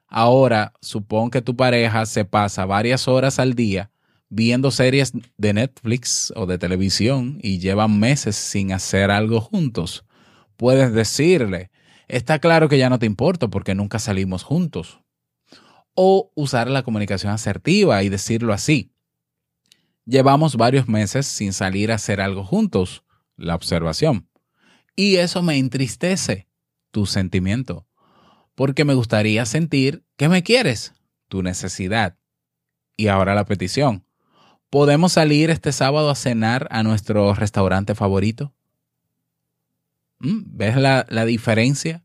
Ahora, 0.07 0.75
supón 0.81 1.31
que 1.31 1.42
tu 1.42 1.57
pareja 1.57 2.07
se 2.07 2.25
pasa 2.25 2.66
varias 2.66 3.09
horas 3.09 3.38
al 3.38 3.55
día 3.55 3.92
viendo 4.35 4.70
series 4.70 5.12
de 5.37 5.53
Netflix 5.53 6.33
o 6.35 6.46
de 6.46 6.57
televisión 6.57 7.38
y 7.42 7.59
llevan 7.59 7.98
meses 8.01 8.35
sin 8.35 8.72
hacer 8.72 9.11
algo 9.11 9.42
juntos. 9.42 10.07
Puedes 10.57 10.94
decirle, 10.94 11.70
está 12.09 12.38
claro 12.38 12.70
que 12.70 12.79
ya 12.79 12.88
no 12.88 12.98
te 12.98 13.05
importo 13.05 13.51
porque 13.51 13.75
nunca 13.75 13.98
salimos 13.98 14.42
juntos. 14.42 15.01
O 15.94 16.33
usar 16.35 16.70
la 16.70 16.83
comunicación 16.83 17.31
asertiva 17.31 18.03
y 18.03 18.09
decirlo 18.09 18.55
así. 18.55 18.91
Llevamos 20.05 20.57
varios 20.57 20.88
meses 20.88 21.27
sin 21.27 21.53
salir 21.53 21.93
a 21.93 21.97
hacer 21.97 22.21
algo 22.21 22.45
juntos, 22.45 23.05
la 23.37 23.55
observación. 23.55 24.29
Y 24.97 25.17
eso 25.17 25.43
me 25.43 25.57
entristece, 25.59 26.49
tu 26.91 27.07
sentimiento, 27.07 27.87
porque 28.55 28.85
me 28.85 28.95
gustaría 28.95 29.47
sentir 29.47 30.05
que 30.17 30.29
me 30.29 30.43
quieres, 30.43 30.95
tu 31.29 31.43
necesidad. 31.43 32.19
Y 32.97 33.09
ahora 33.09 33.35
la 33.35 33.47
petición. 33.47 34.05
¿Podemos 34.71 35.12
salir 35.12 35.51
este 35.51 35.73
sábado 35.73 36.11
a 36.11 36.15
cenar 36.15 36.67
a 36.71 36.83
nuestro 36.83 37.35
restaurante 37.35 37.95
favorito? 37.95 38.55
¿Mm? 40.19 40.43
¿Ves 40.47 40.77
la, 40.77 41.07
la 41.09 41.25
diferencia? 41.25 42.05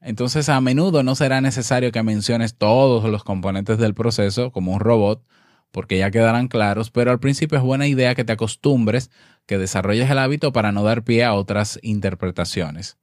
Entonces 0.00 0.48
a 0.48 0.60
menudo 0.60 1.02
no 1.02 1.14
será 1.14 1.40
necesario 1.40 1.92
que 1.92 2.02
menciones 2.02 2.56
todos 2.56 3.08
los 3.08 3.22
componentes 3.22 3.78
del 3.78 3.94
proceso 3.94 4.50
como 4.50 4.72
un 4.72 4.80
robot, 4.80 5.24
porque 5.72 5.98
ya 5.98 6.10
quedarán 6.10 6.46
claros, 6.46 6.90
pero 6.90 7.10
al 7.10 7.18
principio 7.18 7.58
es 7.58 7.64
buena 7.64 7.88
idea 7.88 8.14
que 8.14 8.24
te 8.24 8.32
acostumbres, 8.32 9.10
que 9.46 9.58
desarrolles 9.58 10.08
el 10.08 10.18
hábito 10.18 10.52
para 10.52 10.70
no 10.70 10.84
dar 10.84 11.02
pie 11.02 11.24
a 11.24 11.34
otras 11.34 11.78
interpretaciones. 11.82 12.98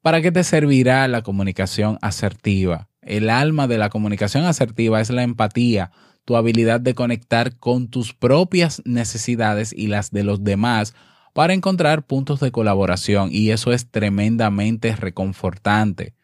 ¿Para 0.00 0.22
qué 0.22 0.32
te 0.32 0.44
servirá 0.44 1.06
la 1.08 1.22
comunicación 1.22 1.98
asertiva? 2.00 2.88
El 3.02 3.28
alma 3.28 3.66
de 3.66 3.76
la 3.76 3.90
comunicación 3.90 4.44
asertiva 4.44 5.00
es 5.00 5.10
la 5.10 5.24
empatía, 5.24 5.90
tu 6.24 6.36
habilidad 6.36 6.80
de 6.80 6.94
conectar 6.94 7.56
con 7.56 7.88
tus 7.88 8.14
propias 8.14 8.82
necesidades 8.84 9.72
y 9.72 9.88
las 9.88 10.10
de 10.10 10.24
los 10.24 10.42
demás 10.44 10.94
para 11.32 11.54
encontrar 11.54 12.06
puntos 12.06 12.40
de 12.40 12.50
colaboración 12.50 13.28
y 13.32 13.50
eso 13.50 13.72
es 13.72 13.90
tremendamente 13.90 14.94
reconfortante. 14.96 16.14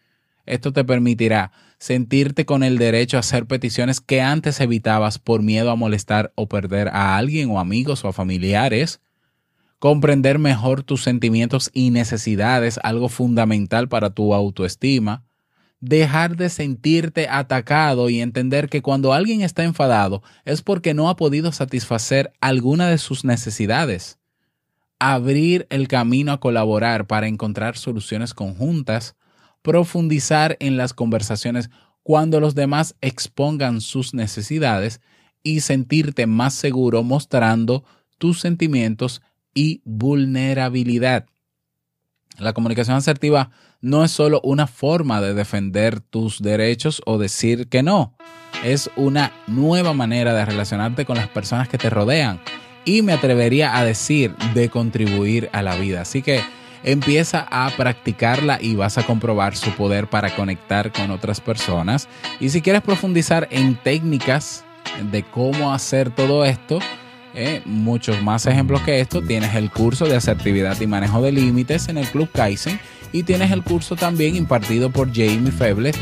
Esto 0.47 0.73
te 0.73 0.85
permitirá 0.85 1.53
sentirte 1.83 2.47
con 2.47 2.63
el 2.63 2.79
derecho 2.79 3.17
a 3.17 3.21
hacer 3.21 3.47
peticiones 3.47 4.01
que 4.01 4.21
antes 4.21 4.61
evitabas 4.61 5.19
por 5.19 5.43
miedo 5.43 5.69
a 5.69 5.75
molestar 5.75 6.33
o 6.37 6.49
perder 6.49 6.87
a 6.87 7.17
alguien 7.17 7.51
o 7.51 7.59
amigos 7.59 8.05
o 8.05 8.13
familiares, 8.13 9.01
comprender 9.81 10.39
mejor 10.39 10.85
tus 10.85 11.03
sentimientos 11.03 11.71
y 11.75 11.91
necesidades, 11.91 12.79
algo 12.85 13.09
fundamental 13.09 13.89
para 13.89 14.11
tu 14.11 14.33
autoestima, 14.33 15.25
dejar 15.81 16.37
de 16.37 16.51
sentirte 16.51 17.27
atacado 17.29 18.11
y 18.11 18.21
entender 18.21 18.69
que 18.69 18.81
cuando 18.81 19.13
alguien 19.13 19.41
está 19.41 19.65
enfadado 19.65 20.23
es 20.45 20.63
porque 20.63 20.95
no 20.95 21.11
ha 21.11 21.17
podido 21.17 21.51
satisfacer 21.51 22.33
alguna 22.41 22.87
de 22.91 22.99
sus 22.99 23.25
necesidades. 23.25 24.21
Abrir 25.01 25.67
el 25.69 25.89
camino 25.89 26.31
a 26.31 26.39
colaborar 26.39 27.09
para 27.09 27.27
encontrar 27.27 27.77
soluciones 27.77 28.35
conjuntas, 28.35 29.17
profundizar 29.63 30.57
en 30.61 30.77
las 30.77 30.93
conversaciones 30.93 31.71
cuando 32.03 32.41
los 32.41 32.55
demás 32.55 32.97
expongan 33.01 33.81
sus 33.81 34.13
necesidades 34.13 35.01
y 35.43 35.61
sentirte 35.61 36.27
más 36.27 36.55
seguro 36.55 37.03
mostrando 37.03 37.85
tus 38.19 38.41
sentimientos 38.41 39.23
y 39.55 39.83
vulnerabilidad. 39.85 41.27
La 42.39 42.53
comunicación 42.53 42.97
asertiva 42.97 43.51
no 43.81 44.05
es 44.05 44.11
solo 44.11 44.41
una 44.43 44.67
forma 44.67 45.21
de 45.21 45.35
defender 45.35 46.01
tus 46.01 46.41
derechos 46.41 47.03
o 47.05 47.19
decir 47.19 47.69
que 47.69 47.83
no, 47.83 48.17
es 48.65 48.91
una 48.97 49.33
nueva 49.47 49.93
manera 49.93 50.33
de 50.35 50.45
relacionarte 50.45 51.05
con 51.05 51.17
las 51.17 51.29
personas 51.29 51.69
que 51.69 51.79
te 51.79 51.91
rodean 51.91 52.41
y 52.85 53.03
me 53.03 53.13
atrevería 53.13 53.77
a 53.77 53.85
decir 53.85 54.35
de 54.55 54.69
contribuir 54.69 55.51
a 55.53 55.63
la 55.63 55.77
vida. 55.77 56.03
Así 56.03 56.23
que 56.23 56.41
empieza 56.85 57.47
a 57.51 57.71
practicarla 57.77 58.59
y 58.61 58.75
vas 58.75 58.99
a 58.99 59.05
comprobar 59.05 59.57
su 59.57 59.71
poder 59.71 60.09
para 60.09 60.35
conectar 60.35 60.93
con 60.93 61.11
otras 61.11 61.41
personas. 61.41 62.09
Y 62.41 62.51
si 62.51 62.63
quieres 62.63 62.83
profundizar 62.83 63.49
en 63.51 63.77
técnicas 63.77 64.65
de 65.11 65.23
cómo 65.23 65.73
hacer 65.73 66.11
todo 66.11 66.45
esto, 66.45 66.81
eh, 67.35 67.63
muchos 67.65 68.23
más 68.23 68.47
ejemplos 68.47 68.83
que 68.83 69.01
esto, 69.01 69.23
tienes 69.23 69.55
el 69.55 69.71
curso 69.71 70.07
de 70.07 70.17
asertividad 70.17 70.79
y 70.81 70.87
manejo 70.87 71.23
de 71.23 71.33
límites 71.33 71.89
en 71.89 71.99
el 71.99 72.07
Club 72.07 72.29
Kaizen 72.33 72.79
y 73.13 73.23
tienes 73.23 73.51
el 73.51 73.63
curso 73.63 73.97
también 73.97 74.37
impartido 74.37 74.91
por 74.91 75.09
Jamie 75.09 75.53
Febles 75.53 75.97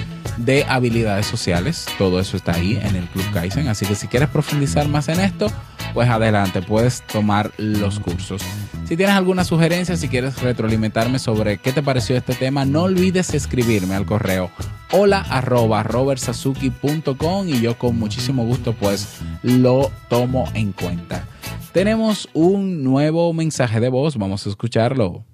de 0.45 0.65
habilidades 0.69 1.27
sociales. 1.27 1.87
Todo 1.99 2.21
eso 2.21 2.37
está 2.37 2.53
ahí 2.53 2.79
en 2.83 2.97
el 2.97 3.07
Club 3.09 3.25
Kaizen. 3.33 3.69
Así 3.69 3.87
que 3.87 3.95
si 3.95 4.07
quieres 4.07 4.29
profundizar 4.29 4.89
más 4.89 5.09
en 5.09 5.21
esto, 5.21 5.51
pues 5.95 6.09
adelante, 6.09 6.63
puedes 6.63 7.03
tomar 7.03 7.53
los 7.57 8.01
cursos. 8.01 8.43
Si 8.87 8.97
tienes 8.97 9.15
alguna 9.15 9.45
sugerencia, 9.45 9.97
si 9.97 10.09
quieres 10.09 10.41
retroalimentarme 10.43 11.19
sobre 11.19 11.59
qué 11.59 11.73
te 11.73 11.83
pareció 11.83 12.17
este 12.17 12.35
tema, 12.35 12.65
no 12.65 12.83
olvides 12.83 13.35
escribirme 13.35 13.95
al 13.95 14.07
correo 14.07 14.51
hola 14.93 15.25
arroba 15.31 15.83
robertsazuki.com 15.83 17.49
y 17.49 17.61
yo 17.61 17.79
con 17.79 17.99
muchísimo 17.99 18.45
gusto 18.45 18.75
pues 18.75 19.21
lo 19.43 19.91
tomo 20.09 20.49
en 20.55 20.73
cuenta. 20.73 21.27
Tenemos 21.73 22.29
un 22.33 22.83
nuevo 22.83 23.33
mensaje 23.33 23.79
de 23.79 23.89
voz, 23.89 24.17
vamos 24.17 24.47
a 24.47 24.51
escucharlo. 24.51 25.25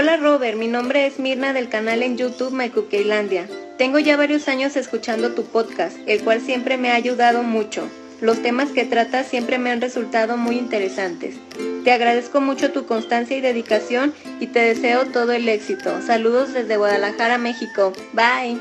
Hola 0.00 0.16
Robert, 0.16 0.56
mi 0.56 0.68
nombre 0.68 1.06
es 1.06 1.18
Mirna 1.18 1.52
del 1.52 1.68
canal 1.68 2.04
en 2.04 2.16
YouTube 2.16 2.52
MyCookielandia. 2.52 3.48
Tengo 3.78 3.98
ya 3.98 4.16
varios 4.16 4.46
años 4.46 4.76
escuchando 4.76 5.32
tu 5.32 5.42
podcast, 5.42 5.96
el 6.06 6.20
cual 6.20 6.40
siempre 6.40 6.76
me 6.76 6.92
ha 6.92 6.94
ayudado 6.94 7.42
mucho. 7.42 7.88
Los 8.20 8.40
temas 8.40 8.70
que 8.70 8.84
tratas 8.84 9.26
siempre 9.26 9.58
me 9.58 9.72
han 9.72 9.80
resultado 9.80 10.36
muy 10.36 10.56
interesantes. 10.56 11.34
Te 11.82 11.90
agradezco 11.90 12.40
mucho 12.40 12.70
tu 12.70 12.86
constancia 12.86 13.36
y 13.36 13.40
dedicación 13.40 14.14
y 14.38 14.46
te 14.46 14.60
deseo 14.60 15.06
todo 15.06 15.32
el 15.32 15.48
éxito. 15.48 16.00
Saludos 16.00 16.52
desde 16.52 16.76
Guadalajara, 16.76 17.36
México. 17.36 17.92
Bye. 18.12 18.56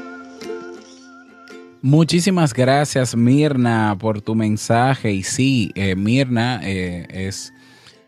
Muchísimas 1.84 2.52
gracias 2.52 3.15
Mirna 3.15 3.95
por 4.00 4.21
tu 4.21 4.34
mensaje 4.34 5.12
y 5.12 5.21
sí, 5.21 5.71
eh, 5.76 5.95
Mirna 5.95 6.62
eh, 6.63 7.06
es 7.12 7.54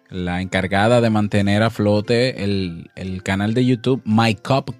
la 0.10 0.41
encargada 0.41 1.02
de 1.02 1.10
mantener 1.10 1.63
a 1.63 1.69
flote 1.69 2.43
el, 2.43 3.22
canal 3.24 3.54
de 3.54 3.65
YouTube 3.65 4.02
My 4.06 4.36
Cup 4.36 4.76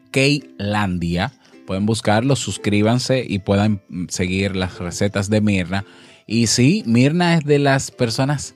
Landia. 0.57 1.31
Pueden 1.67 1.85
buscarlo, 1.85 2.35
suscríbanse 2.35 3.23
y 3.27 3.39
puedan 3.39 3.81
seguir 4.07 4.55
las 4.55 4.79
recetas 4.79 5.29
de 5.29 5.41
Mirna. 5.41 5.85
Y 6.25 6.47
sí, 6.47 6.83
Mirna 6.85 7.35
es 7.35 7.45
de 7.45 7.59
las 7.59 7.91
personas 7.91 8.55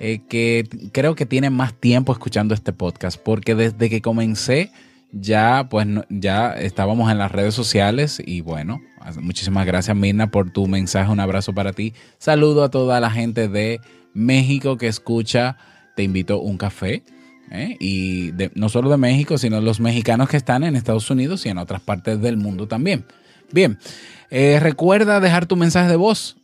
eh, 0.00 0.20
que 0.28 0.68
creo 0.92 1.14
que 1.14 1.26
tienen 1.26 1.52
más 1.52 1.74
tiempo 1.74 2.12
escuchando 2.12 2.54
este 2.54 2.72
podcast, 2.72 3.20
porque 3.22 3.54
desde 3.54 3.90
que 3.90 4.00
comencé 4.00 4.70
ya 5.12 5.68
pues 5.70 5.86
ya 6.08 6.52
estábamos 6.54 7.10
en 7.12 7.18
las 7.18 7.30
redes 7.30 7.54
sociales 7.54 8.20
y 8.24 8.40
bueno, 8.40 8.80
muchísimas 9.20 9.64
gracias 9.64 9.96
Mirna 9.96 10.30
por 10.30 10.50
tu 10.50 10.66
mensaje, 10.66 11.12
un 11.12 11.20
abrazo 11.20 11.54
para 11.54 11.72
ti. 11.72 11.94
Saludo 12.18 12.64
a 12.64 12.70
toda 12.70 12.98
la 12.98 13.10
gente 13.10 13.48
de 13.48 13.80
México 14.12 14.76
que 14.76 14.88
escucha 14.88 15.56
te 15.94 16.02
invito 16.02 16.34
a 16.34 16.38
un 16.38 16.56
café. 16.56 17.02
¿eh? 17.50 17.76
Y 17.80 18.32
no 18.54 18.68
solo 18.68 18.90
de 18.90 18.96
México, 18.96 19.38
sino 19.38 19.60
los 19.60 19.80
mexicanos 19.80 20.28
que 20.28 20.36
están 20.36 20.64
en 20.64 20.76
Estados 20.76 21.10
Unidos 21.10 21.44
y 21.46 21.48
en 21.48 21.58
otras 21.58 21.80
partes 21.80 22.20
del 22.20 22.36
mundo 22.36 22.66
también. 22.66 23.04
Bien, 23.52 23.78
eh, 24.30 24.58
recuerda 24.60 25.20
dejar 25.20 25.46
tu 25.46 25.56
mensaje 25.56 25.88
de 25.88 25.96
voz. 25.96 26.36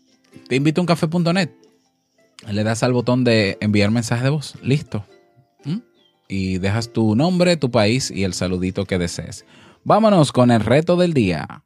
Te 0.48 0.56
invito 0.56 0.80
a 0.80 0.82
uncafé.net. 0.82 1.50
Le 2.48 2.64
das 2.64 2.82
al 2.82 2.92
botón 2.92 3.24
de 3.24 3.58
enviar 3.60 3.90
mensaje 3.90 4.24
de 4.24 4.30
voz. 4.30 4.54
Listo. 4.62 5.04
¿Mm? 5.64 5.78
Y 6.28 6.58
dejas 6.58 6.92
tu 6.92 7.16
nombre, 7.16 7.56
tu 7.56 7.70
país 7.70 8.10
y 8.10 8.24
el 8.24 8.34
saludito 8.34 8.86
que 8.86 8.98
desees. 8.98 9.44
Vámonos 9.84 10.32
con 10.32 10.50
el 10.50 10.60
reto 10.60 10.96
del 10.96 11.14
día. 11.14 11.64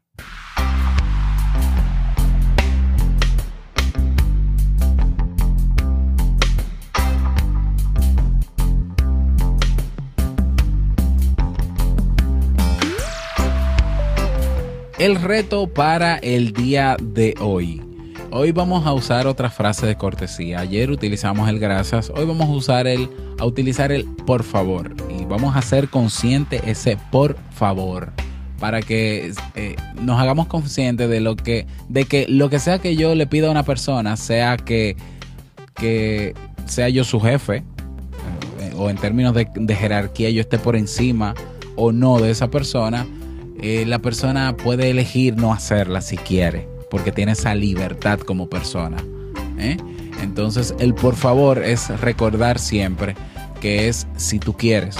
El 14.98 15.16
reto 15.16 15.66
para 15.66 16.18
el 16.18 16.52
día 16.52 16.96
de 17.02 17.34
hoy. 17.40 17.82
Hoy 18.30 18.52
vamos 18.52 18.86
a 18.86 18.92
usar 18.92 19.26
otra 19.26 19.50
frase 19.50 19.86
de 19.86 19.96
cortesía. 19.96 20.60
Ayer 20.60 20.88
utilizamos 20.88 21.48
el 21.48 21.58
gracias, 21.58 22.12
hoy 22.14 22.24
vamos 22.24 22.48
a 22.48 22.52
usar 22.52 22.86
el 22.86 23.08
a 23.40 23.44
utilizar 23.44 23.90
el 23.90 24.04
por 24.04 24.44
favor 24.44 24.94
y 25.10 25.24
vamos 25.24 25.56
a 25.56 25.62
ser 25.62 25.88
consciente 25.88 26.60
ese 26.64 26.96
por 27.10 27.36
favor 27.50 28.12
para 28.60 28.82
que 28.82 29.32
eh, 29.56 29.74
nos 30.00 30.20
hagamos 30.20 30.46
conscientes 30.46 31.10
de 31.10 31.20
lo 31.20 31.34
que 31.34 31.66
de 31.88 32.04
que 32.04 32.26
lo 32.28 32.48
que 32.48 32.60
sea 32.60 32.78
que 32.78 32.94
yo 32.94 33.16
le 33.16 33.26
pida 33.26 33.48
a 33.48 33.50
una 33.50 33.64
persona, 33.64 34.16
sea 34.16 34.56
que 34.56 34.96
que 35.74 36.34
sea 36.66 36.88
yo 36.88 37.02
su 37.02 37.20
jefe 37.20 37.64
eh, 38.60 38.72
o 38.76 38.88
en 38.88 38.96
términos 38.96 39.34
de, 39.34 39.48
de 39.56 39.74
jerarquía 39.74 40.30
yo 40.30 40.40
esté 40.40 40.56
por 40.60 40.76
encima 40.76 41.34
o 41.74 41.90
no 41.90 42.20
de 42.20 42.30
esa 42.30 42.48
persona, 42.48 43.06
eh, 43.66 43.86
la 43.86 43.98
persona 43.98 44.54
puede 44.58 44.90
elegir 44.90 45.38
no 45.38 45.50
hacerla 45.50 46.02
si 46.02 46.18
quiere, 46.18 46.68
porque 46.90 47.12
tiene 47.12 47.32
esa 47.32 47.54
libertad 47.54 48.18
como 48.18 48.46
persona. 48.46 48.98
¿eh? 49.58 49.78
Entonces, 50.20 50.74
el 50.78 50.92
por 50.92 51.16
favor 51.16 51.64
es 51.64 51.88
recordar 52.02 52.58
siempre 52.58 53.14
que 53.62 53.88
es 53.88 54.06
si 54.16 54.38
tú 54.38 54.52
quieres, 54.52 54.96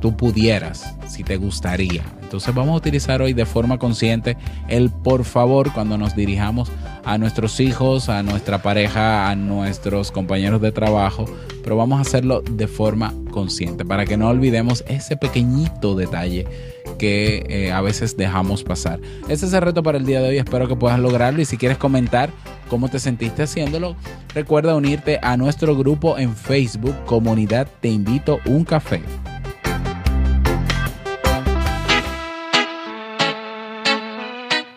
tú 0.00 0.16
pudieras, 0.16 0.96
si 1.06 1.22
te 1.22 1.36
gustaría. 1.36 2.02
Entonces 2.22 2.54
vamos 2.54 2.72
a 2.72 2.76
utilizar 2.78 3.20
hoy 3.20 3.34
de 3.34 3.44
forma 3.44 3.78
consciente 3.78 4.38
el 4.68 4.88
por 4.88 5.24
favor 5.24 5.70
cuando 5.74 5.98
nos 5.98 6.16
dirijamos 6.16 6.72
a 7.04 7.18
nuestros 7.18 7.60
hijos, 7.60 8.08
a 8.08 8.22
nuestra 8.22 8.62
pareja, 8.62 9.28
a 9.28 9.36
nuestros 9.36 10.10
compañeros 10.10 10.62
de 10.62 10.72
trabajo, 10.72 11.26
pero 11.62 11.76
vamos 11.76 11.98
a 11.98 12.00
hacerlo 12.00 12.40
de 12.40 12.68
forma 12.68 13.12
consciente 13.30 13.84
para 13.84 14.06
que 14.06 14.16
no 14.16 14.30
olvidemos 14.30 14.82
ese 14.88 15.18
pequeñito 15.18 15.94
detalle 15.94 16.46
que 16.92 17.44
eh, 17.48 17.72
a 17.72 17.80
veces 17.80 18.16
dejamos 18.16 18.64
pasar. 18.64 19.00
Ese 19.28 19.46
es 19.46 19.52
el 19.52 19.62
reto 19.62 19.82
para 19.82 19.98
el 19.98 20.06
día 20.06 20.20
de 20.20 20.28
hoy, 20.30 20.38
espero 20.38 20.68
que 20.68 20.76
puedas 20.76 20.98
lograrlo 20.98 21.40
y 21.40 21.44
si 21.44 21.56
quieres 21.56 21.78
comentar 21.78 22.30
cómo 22.68 22.88
te 22.88 22.98
sentiste 22.98 23.42
haciéndolo, 23.42 23.96
recuerda 24.34 24.74
unirte 24.74 25.18
a 25.22 25.36
nuestro 25.36 25.76
grupo 25.76 26.18
en 26.18 26.34
Facebook, 26.34 26.94
Comunidad 27.04 27.68
Te 27.80 27.88
Invito 27.88 28.38
un 28.46 28.64
Café. 28.64 29.02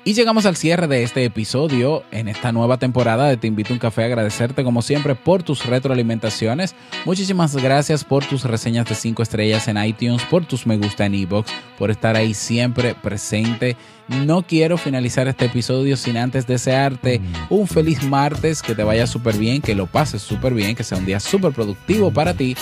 Y 0.08 0.14
llegamos 0.14 0.46
al 0.46 0.56
cierre 0.56 0.86
de 0.86 1.02
este 1.02 1.26
episodio 1.26 2.04
en 2.12 2.28
esta 2.28 2.52
nueva 2.52 2.78
temporada 2.78 3.28
de 3.28 3.38
Te 3.38 3.48
Invito 3.48 3.74
a 3.74 3.74
un 3.74 3.80
Café. 3.80 4.04
Agradecerte 4.04 4.64
como 4.64 4.84
siempre 4.84 5.16
por 5.16 5.42
tus 5.42 5.66
retroalimentaciones. 5.66 6.76
Muchísimas 7.06 7.56
gracias 7.56 8.04
por 8.04 8.24
tus 8.24 8.44
reseñas 8.44 8.86
de 8.88 8.94
5 8.94 9.24
estrellas 9.24 9.68
en 9.68 9.84
iTunes, 9.84 10.22
por 10.26 10.46
tus 10.46 10.68
me 10.68 10.78
gusta 10.78 11.08
en 11.08 11.16
iBox, 11.16 11.52
por 11.80 11.90
estar 11.90 12.16
ahí 12.16 12.36
siempre 12.36 12.94
presente. 12.94 13.78
No 14.08 14.44
quiero 14.44 14.78
finalizar 14.78 15.28
este 15.28 15.46
episodio 15.46 15.98
sin 15.98 16.18
antes 16.18 16.46
desearte 16.46 17.20
un 17.50 17.68
feliz 17.68 18.04
martes, 18.04 18.62
que 18.62 18.76
te 18.76 18.84
vaya 18.84 19.08
súper 19.08 19.36
bien, 19.36 19.64
que 19.64 19.74
lo 19.74 19.88
pases 19.88 20.22
súper 20.22 20.54
bien, 20.54 20.76
que 20.76 20.84
sea 20.84 21.00
un 21.00 21.08
día 21.08 21.20
súper 21.20 21.54
productivo 21.54 22.12
para 22.12 22.36
ti. 22.36 22.56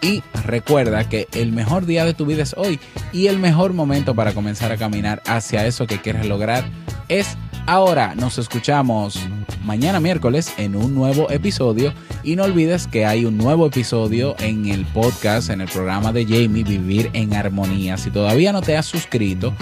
Y 0.00 0.22
recuerda 0.44 1.08
que 1.08 1.26
el 1.32 1.50
mejor 1.50 1.86
día 1.86 2.04
de 2.04 2.14
tu 2.14 2.26
vida 2.26 2.44
es 2.44 2.54
hoy 2.56 2.78
y 3.12 3.26
el 3.26 3.40
mejor 3.40 3.72
momento 3.72 4.14
para 4.14 4.32
comenzar 4.32 4.70
a 4.70 4.76
caminar 4.76 5.20
hacia 5.26 5.66
eso 5.66 5.88
que 5.88 6.00
quieres 6.00 6.26
lograr 6.26 6.64
es 7.08 7.36
ahora. 7.66 8.14
Nos 8.14 8.38
escuchamos 8.38 9.18
mañana 9.64 10.00
miércoles 10.00 10.52
en 10.56 10.76
un 10.76 10.94
nuevo 10.94 11.30
episodio 11.30 11.92
y 12.22 12.36
no 12.36 12.44
olvides 12.44 12.86
que 12.86 13.04
hay 13.04 13.24
un 13.24 13.36
nuevo 13.36 13.66
episodio 13.66 14.36
en 14.38 14.66
el 14.66 14.84
podcast, 14.86 15.50
en 15.50 15.60
el 15.60 15.68
programa 15.68 16.12
de 16.12 16.24
Jamie 16.24 16.64
Vivir 16.64 17.10
en 17.12 17.34
Armonía. 17.34 17.96
Si 17.96 18.10
todavía 18.10 18.52
no 18.52 18.62
te 18.62 18.76
has 18.76 18.86
suscrito, 18.86 19.54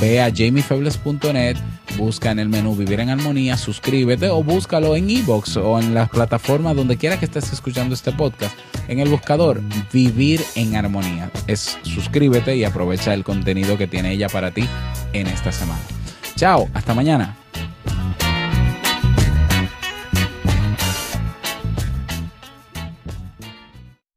ve 0.00 0.22
a 0.22 0.32
jamiefebles.net, 0.34 1.56
busca 1.98 2.30
en 2.30 2.38
el 2.38 2.48
menú 2.48 2.76
Vivir 2.76 3.00
en 3.00 3.10
Armonía, 3.10 3.56
suscríbete 3.56 4.28
o 4.30 4.42
búscalo 4.42 4.96
en 4.96 5.10
iBox 5.10 5.56
o 5.56 5.78
en 5.78 5.94
las 5.94 6.08
plataformas 6.08 6.76
donde 6.76 6.96
quiera 6.96 7.18
que 7.18 7.24
estés 7.24 7.52
escuchando 7.52 7.94
este 7.94 8.12
podcast. 8.12 8.56
En 8.86 9.00
el 9.00 9.08
buscador 9.08 9.62
Vivir 9.92 10.42
en 10.54 10.76
Armonía. 10.76 11.30
Es 11.46 11.78
suscríbete 11.82 12.56
y 12.56 12.64
aprovecha 12.64 13.14
el 13.14 13.24
contenido 13.24 13.78
que 13.78 13.86
tiene 13.86 14.12
ella 14.12 14.28
para 14.28 14.50
ti 14.50 14.68
en 15.12 15.26
esta 15.26 15.50
semana. 15.52 15.80
Chao, 16.36 16.68
hasta 16.74 16.94
mañana. 16.94 17.36